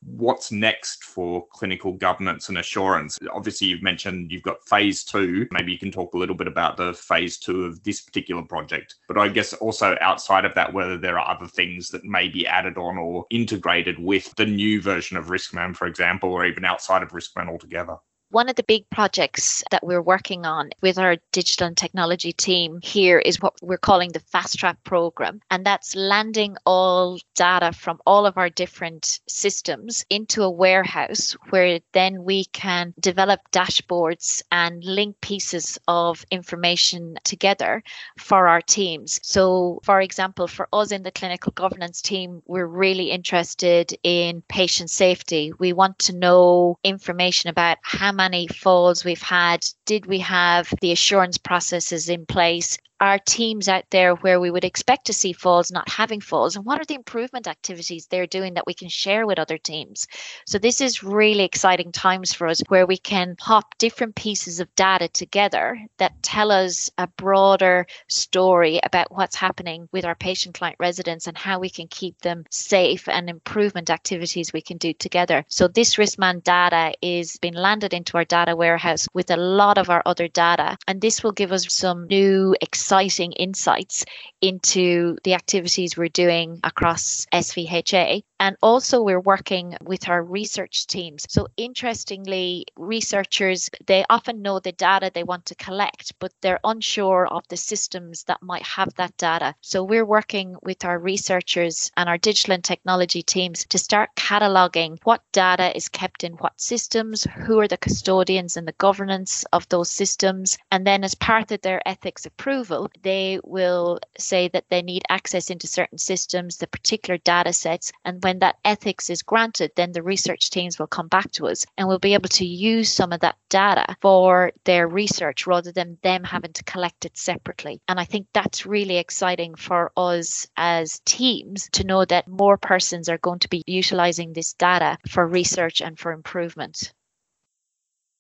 what's 0.02 0.52
next 0.52 1.04
for 1.04 1.46
clinical 1.52 1.94
governance 1.94 2.50
and 2.50 2.58
assurance? 2.58 3.18
Obviously, 3.34 3.68
you've 3.68 3.84
mentioned 3.84 4.32
you've 4.32 4.44
got 4.44 4.68
phase 4.68 5.04
two. 5.04 5.48
Maybe 5.52 5.72
you 5.72 5.80
can 5.80 5.92
talk 5.92 6.14
a 6.14 6.18
little 6.18 6.36
bit 6.36 6.48
about 6.48 6.78
the 6.78 6.94
phase 6.94 7.38
two 7.38 7.66
of 7.66 7.82
this 7.84 8.02
particular 8.02 8.42
project. 8.44 8.96
But 9.08 9.18
I 9.18 9.28
guess 9.28 9.54
also 9.54 9.98
outside 10.02 10.46
of 10.46 10.56
that, 10.56 10.74
whether 10.74 10.98
there 10.98 11.20
are 11.20 11.36
other 11.36 11.48
things 11.48 11.90
that 11.90 12.06
may 12.06 12.28
be 12.28 12.48
added 12.48 12.78
on 12.78 12.98
or 12.98 13.26
integrated 13.30 14.00
with 14.00 14.34
the 14.36 14.46
new 14.46 14.82
version 14.82 15.18
of 15.18 15.28
Riskman, 15.28 15.76
for 15.76 15.88
example, 15.88 16.32
or 16.32 16.46
even 16.46 16.66
outside 16.66 17.04
of 17.04 17.10
Riskman 17.10 17.50
altogether. 17.50 17.98
One 18.32 18.48
of 18.48 18.58
the 18.58 18.64
big 18.64 18.88
projects 18.92 19.64
that 19.72 19.84
we're 19.84 20.04
working 20.04 20.46
on 20.46 20.70
with 20.84 21.00
our 21.00 21.18
digital 21.32 21.66
and 21.66 21.76
technology 21.76 22.32
team 22.32 22.80
here 22.84 23.18
is 23.18 23.42
what 23.42 23.56
we're 23.64 23.80
calling 23.80 24.12
the 24.12 24.20
Fast 24.20 24.60
Track 24.60 24.78
program. 24.84 25.42
And 25.50 25.66
that's 25.66 25.96
landing 25.96 26.56
all 26.64 27.18
data 27.34 27.74
from 27.74 28.00
all 28.06 28.28
of 28.28 28.38
our 28.38 28.52
different 28.52 29.20
systems 29.28 30.06
into 30.12 30.44
a 30.44 30.50
warehouse 30.50 31.36
where 31.50 31.80
then 31.94 32.24
we 32.24 32.46
can 32.46 32.94
develop 33.00 33.40
dashboards 33.52 34.44
and 34.52 34.84
link 34.84 35.20
pieces 35.22 35.80
of 35.88 36.24
information 36.30 37.16
together 37.24 37.82
for 38.20 38.48
our 38.48 38.62
teams. 38.62 39.20
So, 39.24 39.80
for 39.84 40.02
example, 40.02 40.48
for 40.48 40.68
us 40.72 40.92
in 40.92 41.02
the 41.02 41.12
clinical 41.12 41.52
governance 41.54 42.00
team, 42.00 42.44
we're 42.46 42.68
really 42.68 43.10
interested 43.10 43.98
in 44.04 44.44
patient 44.50 44.92
safety. 44.92 45.52
We 45.58 45.74
want 45.74 45.98
to 46.00 46.16
know 46.16 46.78
information 46.84 47.50
about 47.50 47.80
how 47.82 48.19
many 48.20 48.48
falls 48.48 49.06
we've 49.06 49.22
had? 49.22 49.66
Did 49.86 50.06
we 50.06 50.20
have 50.20 50.74
the 50.82 50.92
assurance 50.92 51.38
processes 51.38 52.10
in 52.10 52.26
place? 52.26 52.78
Are 53.02 53.18
teams 53.18 53.70
out 53.70 53.86
there 53.92 54.14
where 54.16 54.42
we 54.42 54.52
would 54.52 54.66
expect 54.66 55.06
to 55.06 55.14
see 55.14 55.32
falls 55.32 55.72
not 55.72 55.88
having 55.88 56.20
falls? 56.20 56.58
And 56.58 56.66
what 56.66 56.82
are 56.82 56.86
the 56.86 56.96
improvement 56.96 57.48
activities 57.48 58.08
they're 58.08 58.28
doing 58.28 58.56
that 58.56 58.68
we 58.68 58.74
can 58.74 58.90
share 58.90 59.26
with 59.26 59.40
other 59.40 59.58
teams? 59.58 60.06
So, 60.46 60.60
this 60.60 60.82
is 60.82 61.02
really 61.02 61.46
exciting 61.46 61.94
times 61.94 62.34
for 62.34 62.46
us 62.46 62.62
where 62.68 62.86
we 62.86 62.98
can 62.98 63.38
pop 63.38 63.78
different 63.78 64.16
pieces 64.16 64.60
of 64.60 64.76
data 64.76 65.08
together 65.08 65.80
that 65.98 66.22
tell 66.24 66.52
us 66.52 66.90
a 66.98 67.08
broader 67.08 67.88
story 68.10 68.82
about 68.84 69.12
what's 69.12 69.36
happening 69.38 69.88
with 69.94 70.04
our 70.04 70.16
patient 70.16 70.56
client 70.56 70.76
residents 70.78 71.26
and 71.26 71.38
how 71.38 71.58
we 71.58 71.70
can 71.70 71.88
keep 71.88 72.20
them 72.20 72.44
safe 72.52 73.08
and 73.08 73.30
improvement 73.30 73.90
activities 73.90 74.52
we 74.52 74.62
can 74.62 74.76
do 74.76 74.92
together. 74.92 75.46
So, 75.48 75.70
this 75.70 75.96
Riskman 75.96 76.44
data 76.44 76.94
is 77.02 77.38
being 77.38 77.54
landed 77.54 77.94
into 77.94 78.18
our 78.18 78.26
data 78.26 78.58
warehouse 78.58 79.08
with 79.14 79.32
a 79.32 79.38
lot 79.38 79.78
of 79.78 79.90
our 79.90 80.04
other 80.06 80.28
data, 80.28 80.76
and 80.86 81.00
this 81.00 81.24
will 81.24 81.32
give 81.32 81.54
us 81.54 81.66
some 81.74 82.06
new, 82.08 82.54
exciting 82.60 82.89
exciting 82.90 83.34
insights 83.34 84.04
into 84.42 85.16
the 85.24 85.36
activities 85.36 85.96
we're 85.96 86.10
doing 86.10 86.60
across 86.64 87.28
SVHA. 87.32 88.24
And 88.42 88.56
also, 88.62 89.02
we're 89.02 89.20
working 89.20 89.76
with 89.82 90.08
our 90.08 90.24
research 90.24 90.88
teams. 90.88 91.26
So, 91.28 91.48
interestingly, 91.58 92.66
researchers 92.78 93.70
they 93.86 94.06
often 94.10 94.42
know 94.42 94.60
the 94.60 94.72
data 94.72 95.12
they 95.14 95.24
want 95.24 95.46
to 95.48 95.56
collect, 95.56 96.14
but 96.20 96.32
they're 96.42 96.60
unsure 96.64 97.28
of 97.28 97.44
the 97.50 97.58
systems 97.58 98.24
that 98.24 98.42
might 98.42 98.64
have 98.64 98.94
that 98.96 99.18
data. 99.18 99.56
So, 99.60 99.84
we're 99.84 100.06
working 100.06 100.56
with 100.64 100.86
our 100.86 101.00
researchers 101.00 101.92
and 101.98 102.08
our 102.08 102.18
digital 102.18 102.54
and 102.54 102.64
technology 102.64 103.22
teams 103.22 103.66
to 103.66 103.78
start 103.78 104.10
cataloging 104.16 105.00
what 105.04 105.22
data 105.34 105.76
is 105.76 105.90
kept 105.90 106.24
in 106.24 106.34
what 106.34 106.60
systems, 106.62 107.28
who 107.46 107.60
are 107.60 107.68
the 107.68 107.78
custodians 107.78 108.56
and 108.56 108.68
the 108.68 108.74
governance 108.78 109.44
of 109.52 109.68
those 109.68 109.92
systems. 109.92 110.58
And 110.72 110.88
then, 110.88 111.04
as 111.04 111.14
part 111.16 111.52
of 111.52 111.62
their 111.62 111.86
ethics 111.86 112.26
approval, 112.26 112.90
they 113.02 113.40
will 113.44 114.00
say 114.18 114.48
that 114.50 114.70
they 114.70 114.82
need 114.82 115.04
access 115.10 115.50
into 115.50 115.68
certain 115.68 115.98
systems, 115.98 116.58
the 116.58 116.68
particular 116.68 117.18
data 117.18 117.52
sets, 117.52 117.92
and 118.06 118.24
when 118.24 118.29
that 118.38 118.58
ethics 118.64 119.10
is 119.10 119.24
granted, 119.24 119.72
then 119.76 119.92
the 119.92 120.04
research 120.04 120.52
teams 120.52 120.78
will 120.78 120.86
come 120.88 121.08
back 121.08 121.32
to 121.32 121.48
us 121.48 121.66
and 121.76 121.88
we'll 121.88 121.98
be 121.98 122.14
able 122.14 122.30
to 122.30 122.46
use 122.46 122.94
some 122.94 123.12
of 123.12 123.22
that 123.22 123.38
data 123.50 123.96
for 124.02 124.52
their 124.66 124.88
research 124.88 125.48
rather 125.48 125.72
than 125.72 125.98
them 126.04 126.24
having 126.24 126.54
to 126.54 126.64
collect 126.64 127.06
it 127.06 127.18
separately. 127.18 127.82
And 127.88 128.00
I 128.00 128.06
think 128.06 128.28
that's 128.34 128.68
really 128.68 128.98
exciting 128.98 129.56
for 129.56 129.92
us 129.98 130.48
as 130.56 131.02
teams 131.06 131.68
to 131.74 131.84
know 131.84 132.06
that 132.06 132.28
more 132.28 132.58
persons 132.58 133.10
are 133.10 133.18
going 133.18 133.40
to 133.40 133.50
be 133.50 133.64
utilizing 133.66 134.34
this 134.34 134.54
data 134.54 134.98
for 135.10 135.26
research 135.26 135.82
and 135.82 135.98
for 135.98 136.12
improvement. 136.12 136.94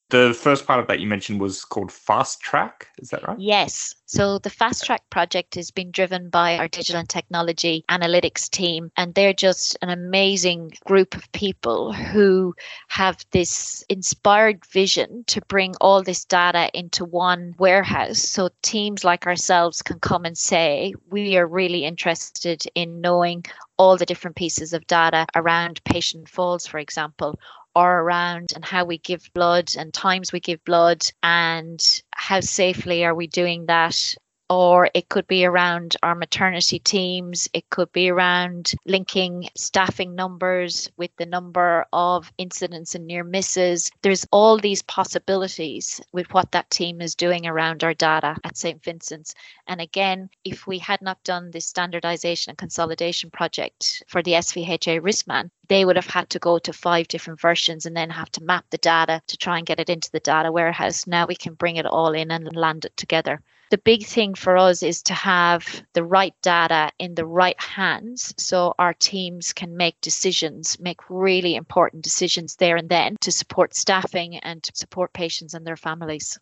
The 0.09 0.33
first 0.33 0.65
part 0.65 0.79
of 0.79 0.87
that 0.87 0.99
you 0.99 1.05
mentioned 1.05 1.39
was 1.39 1.63
called 1.63 1.91
Fast 1.91 2.41
Track. 2.41 2.87
Is 2.97 3.09
that 3.09 3.27
right? 3.27 3.37
Yes. 3.39 3.93
So 4.05 4.39
the 4.39 4.49
Fast 4.49 4.83
Track 4.83 5.07
project 5.11 5.53
has 5.53 5.69
been 5.69 5.91
driven 5.91 6.29
by 6.29 6.57
our 6.57 6.67
digital 6.67 6.99
and 6.99 7.07
technology 7.07 7.85
analytics 7.91 8.49
team, 8.49 8.91
and 8.97 9.13
they're 9.13 9.33
just 9.33 9.77
an 9.83 9.89
amazing 9.89 10.73
group 10.85 11.15
of 11.15 11.31
people 11.31 11.93
who 11.93 12.55
have 12.87 13.23
this 13.31 13.83
inspired 13.87 14.65
vision 14.65 15.25
to 15.27 15.41
bring 15.41 15.75
all 15.79 16.01
this 16.01 16.25
data 16.25 16.71
into 16.73 17.05
one 17.05 17.53
warehouse. 17.59 18.17
So 18.17 18.49
teams 18.63 19.03
like 19.03 19.27
ourselves 19.27 19.83
can 19.83 19.99
come 19.99 20.25
and 20.25 20.35
say, 20.35 20.95
we 21.11 21.37
are 21.37 21.45
really 21.45 21.85
interested 21.85 22.63
in 22.73 22.99
knowing 22.99 23.45
all 23.77 23.95
the 23.95 24.07
different 24.07 24.35
pieces 24.35 24.73
of 24.73 24.87
data 24.87 25.27
around 25.35 25.83
patient 25.83 26.27
falls, 26.27 26.65
for 26.65 26.79
example, 26.79 27.39
or 27.79 28.01
around 28.01 28.51
and 28.55 28.65
how 28.65 28.83
we 28.83 28.97
give 28.97 29.23
blood 29.33 29.71
and 29.77 29.93
times 29.93 30.33
we 30.33 30.39
give 30.39 30.63
blood 30.65 31.01
and 31.23 32.01
how 32.13 32.39
safely 32.41 33.05
are 33.05 33.15
we 33.15 33.27
doing 33.27 33.65
that 33.67 34.15
or 34.49 34.89
it 34.95 35.09
could 35.09 35.27
be 35.27 35.45
around 35.45 35.95
our 36.01 36.15
maternity 36.15 36.79
teams. 36.79 37.47
It 37.53 37.69
could 37.69 37.91
be 37.91 38.09
around 38.09 38.71
linking 38.85 39.47
staffing 39.55 40.15
numbers 40.15 40.89
with 40.97 41.11
the 41.17 41.27
number 41.27 41.85
of 41.93 42.33
incidents 42.39 42.95
and 42.95 43.05
near 43.05 43.23
misses. 43.23 43.91
There's 44.01 44.25
all 44.31 44.57
these 44.57 44.81
possibilities 44.81 46.01
with 46.13 46.33
what 46.33 46.51
that 46.51 46.69
team 46.71 46.99
is 46.99 47.13
doing 47.13 47.45
around 47.45 47.83
our 47.83 47.93
data 47.93 48.35
at 48.43 48.57
St. 48.57 48.83
Vincent's. 48.83 49.35
And 49.67 49.79
again, 49.81 50.29
if 50.43 50.65
we 50.65 50.79
had 50.79 51.01
not 51.01 51.23
done 51.23 51.51
this 51.51 51.67
standardization 51.67 52.49
and 52.49 52.57
consolidation 52.57 53.29
project 53.29 54.03
for 54.07 54.23
the 54.23 54.31
SVHA 54.31 55.01
Riskman, 55.01 55.51
they 55.67 55.85
would 55.85 55.95
have 55.95 56.07
had 56.07 56.29
to 56.31 56.39
go 56.39 56.57
to 56.57 56.73
five 56.73 57.07
different 57.07 57.39
versions 57.39 57.85
and 57.85 57.95
then 57.95 58.09
have 58.09 58.31
to 58.31 58.43
map 58.43 58.65
the 58.71 58.79
data 58.79 59.21
to 59.27 59.37
try 59.37 59.57
and 59.59 59.67
get 59.67 59.79
it 59.79 59.89
into 59.89 60.09
the 60.11 60.19
data 60.19 60.51
warehouse. 60.51 61.05
Now 61.05 61.27
we 61.27 61.35
can 61.35 61.53
bring 61.53 61.75
it 61.75 61.85
all 61.85 62.13
in 62.13 62.31
and 62.31 62.55
land 62.55 62.85
it 62.85 62.97
together 62.97 63.43
the 63.69 63.77
big 63.77 64.05
thing 64.05 64.33
for 64.33 64.57
us 64.57 64.83
is 64.83 65.03
to 65.03 65.13
have 65.13 65.83
the 65.93 66.03
right 66.03 66.33
data 66.41 66.91
in 66.99 67.15
the 67.15 67.25
right 67.25 67.59
hands 67.61 68.33
so 68.37 68.73
our 68.79 68.93
teams 68.93 69.53
can 69.53 69.77
make 69.77 69.99
decisions, 70.01 70.79
make 70.79 71.09
really 71.09 71.55
important 71.55 72.03
decisions 72.03 72.55
there 72.55 72.77
and 72.77 72.89
then 72.89 73.15
to 73.21 73.31
support 73.31 73.75
staffing 73.75 74.37
and 74.37 74.63
to 74.63 74.71
support 74.75 75.13
patients 75.13 75.53
and 75.53 75.65
their 75.65 75.77
families. 75.77 76.39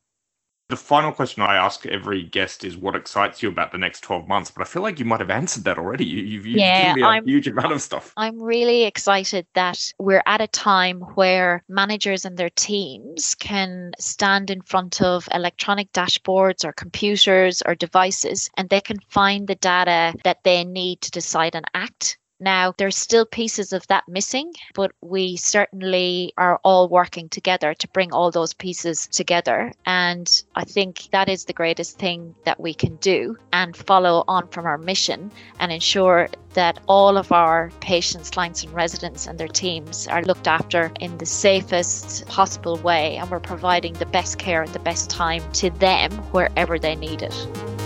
The 0.70 0.76
final 0.76 1.14
question 1.14 1.44
I 1.44 1.56
ask 1.56 1.86
every 1.86 2.24
guest 2.24 2.66
is 2.66 2.76
what 2.76 2.94
excites 2.94 3.42
you 3.42 3.48
about 3.48 3.72
the 3.72 3.78
next 3.78 4.02
12 4.02 4.28
months, 4.28 4.52
but 4.52 4.62
I 4.62 4.66
feel 4.66 4.82
like 4.82 5.00
you 5.00 5.06
might 5.06 5.22
have 5.22 5.30
answered 5.30 5.64
that 5.64 5.78
already. 5.78 6.04
You, 6.04 6.40
have 6.40 6.46
yeah, 6.46 6.82
given 6.82 6.96
me 6.96 7.02
a 7.04 7.06
I'm, 7.06 7.26
huge 7.26 7.48
amount 7.48 7.72
of 7.72 7.82
stuff. 7.82 8.12
I'm 8.18 8.42
really 8.42 8.84
excited 8.84 9.48
that 9.54 9.94
we're 9.98 10.24
at 10.26 10.42
a 10.42 10.48
time 10.48 11.00
where 11.16 11.64
managers 11.70 12.26
and 12.26 12.36
their 12.36 12.50
teams 12.50 13.34
can 13.36 13.94
stand 13.98 14.50
in 14.50 14.62
front 14.62 15.02
of 15.02 15.30
electronic 15.34 15.94
dashboards 15.94 16.66
or 16.66 16.74
computers 16.74 17.62
or 17.66 17.74
devices 17.74 18.50
and 18.58 18.68
they 18.68 18.82
can 18.82 19.00
find 19.08 19.48
the 19.48 19.56
data 19.56 20.14
that 20.26 20.44
they 20.44 20.66
need 20.66 21.00
to 21.00 21.12
decide 21.12 21.56
and 21.56 21.66
act 21.76 22.18
now, 22.40 22.74
there's 22.78 22.96
still 22.96 23.26
pieces 23.26 23.74
of 23.74 23.88
that 23.88 24.08
missing, 24.08 24.54
but 24.76 24.92
we 25.02 25.38
certainly 25.38 26.34
are 26.38 26.60
all 26.64 26.88
working 26.88 27.30
together 27.30 27.74
to 27.74 27.88
bring 27.90 28.14
all 28.14 28.30
those 28.30 28.54
pieces 28.54 29.08
together. 29.08 29.74
And 29.86 30.44
I 30.56 30.64
think 30.64 31.10
that 31.12 31.30
is 31.30 31.46
the 31.46 31.54
greatest 31.54 31.98
thing 31.98 32.36
that 32.46 32.60
we 32.60 32.74
can 32.76 32.98
do 32.98 33.38
and 33.54 33.76
follow 33.76 34.24
on 34.28 34.48
from 34.50 34.66
our 34.66 34.78
mission 34.78 35.32
and 35.60 35.72
ensure 35.72 36.30
that 36.54 36.80
all 36.88 37.18
of 37.18 37.32
our 37.32 37.72
patients, 37.80 38.30
clients, 38.30 38.64
and 38.64 38.74
residents 38.74 39.26
and 39.26 39.40
their 39.40 39.48
teams 39.48 40.08
are 40.08 40.24
looked 40.24 40.48
after 40.48 40.92
in 41.00 41.18
the 41.18 41.26
safest 41.26 42.28
possible 42.28 42.78
way. 42.78 43.18
And 43.18 43.30
we're 43.32 43.40
providing 43.40 43.94
the 43.94 44.06
best 44.06 44.38
care 44.38 44.64
at 44.64 44.74
the 44.74 44.80
best 44.80 45.10
time 45.10 45.44
to 45.54 45.72
them 45.72 46.12
wherever 46.32 46.78
they 46.78 46.96
need 46.96 47.24
it. 47.24 47.77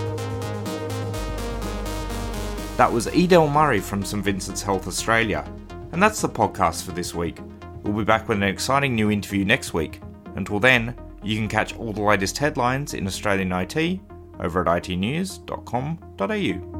That 2.82 2.90
was 2.92 3.06
Edel 3.06 3.46
Murray 3.46 3.78
from 3.78 4.04
St 4.04 4.24
Vincent's 4.24 4.60
Health 4.60 4.88
Australia. 4.88 5.48
And 5.92 6.02
that's 6.02 6.20
the 6.20 6.28
podcast 6.28 6.82
for 6.82 6.90
this 6.90 7.14
week. 7.14 7.38
We'll 7.84 7.92
be 7.92 8.02
back 8.02 8.26
with 8.28 8.38
an 8.38 8.42
exciting 8.42 8.96
new 8.96 9.08
interview 9.08 9.44
next 9.44 9.72
week. 9.72 10.00
Until 10.34 10.58
then, 10.58 10.96
you 11.22 11.36
can 11.36 11.46
catch 11.46 11.76
all 11.76 11.92
the 11.92 12.02
latest 12.02 12.38
headlines 12.38 12.94
in 12.94 13.06
Australian 13.06 13.52
IT 13.52 14.00
over 14.40 14.68
at 14.68 14.82
itnews.com.au. 14.82 16.71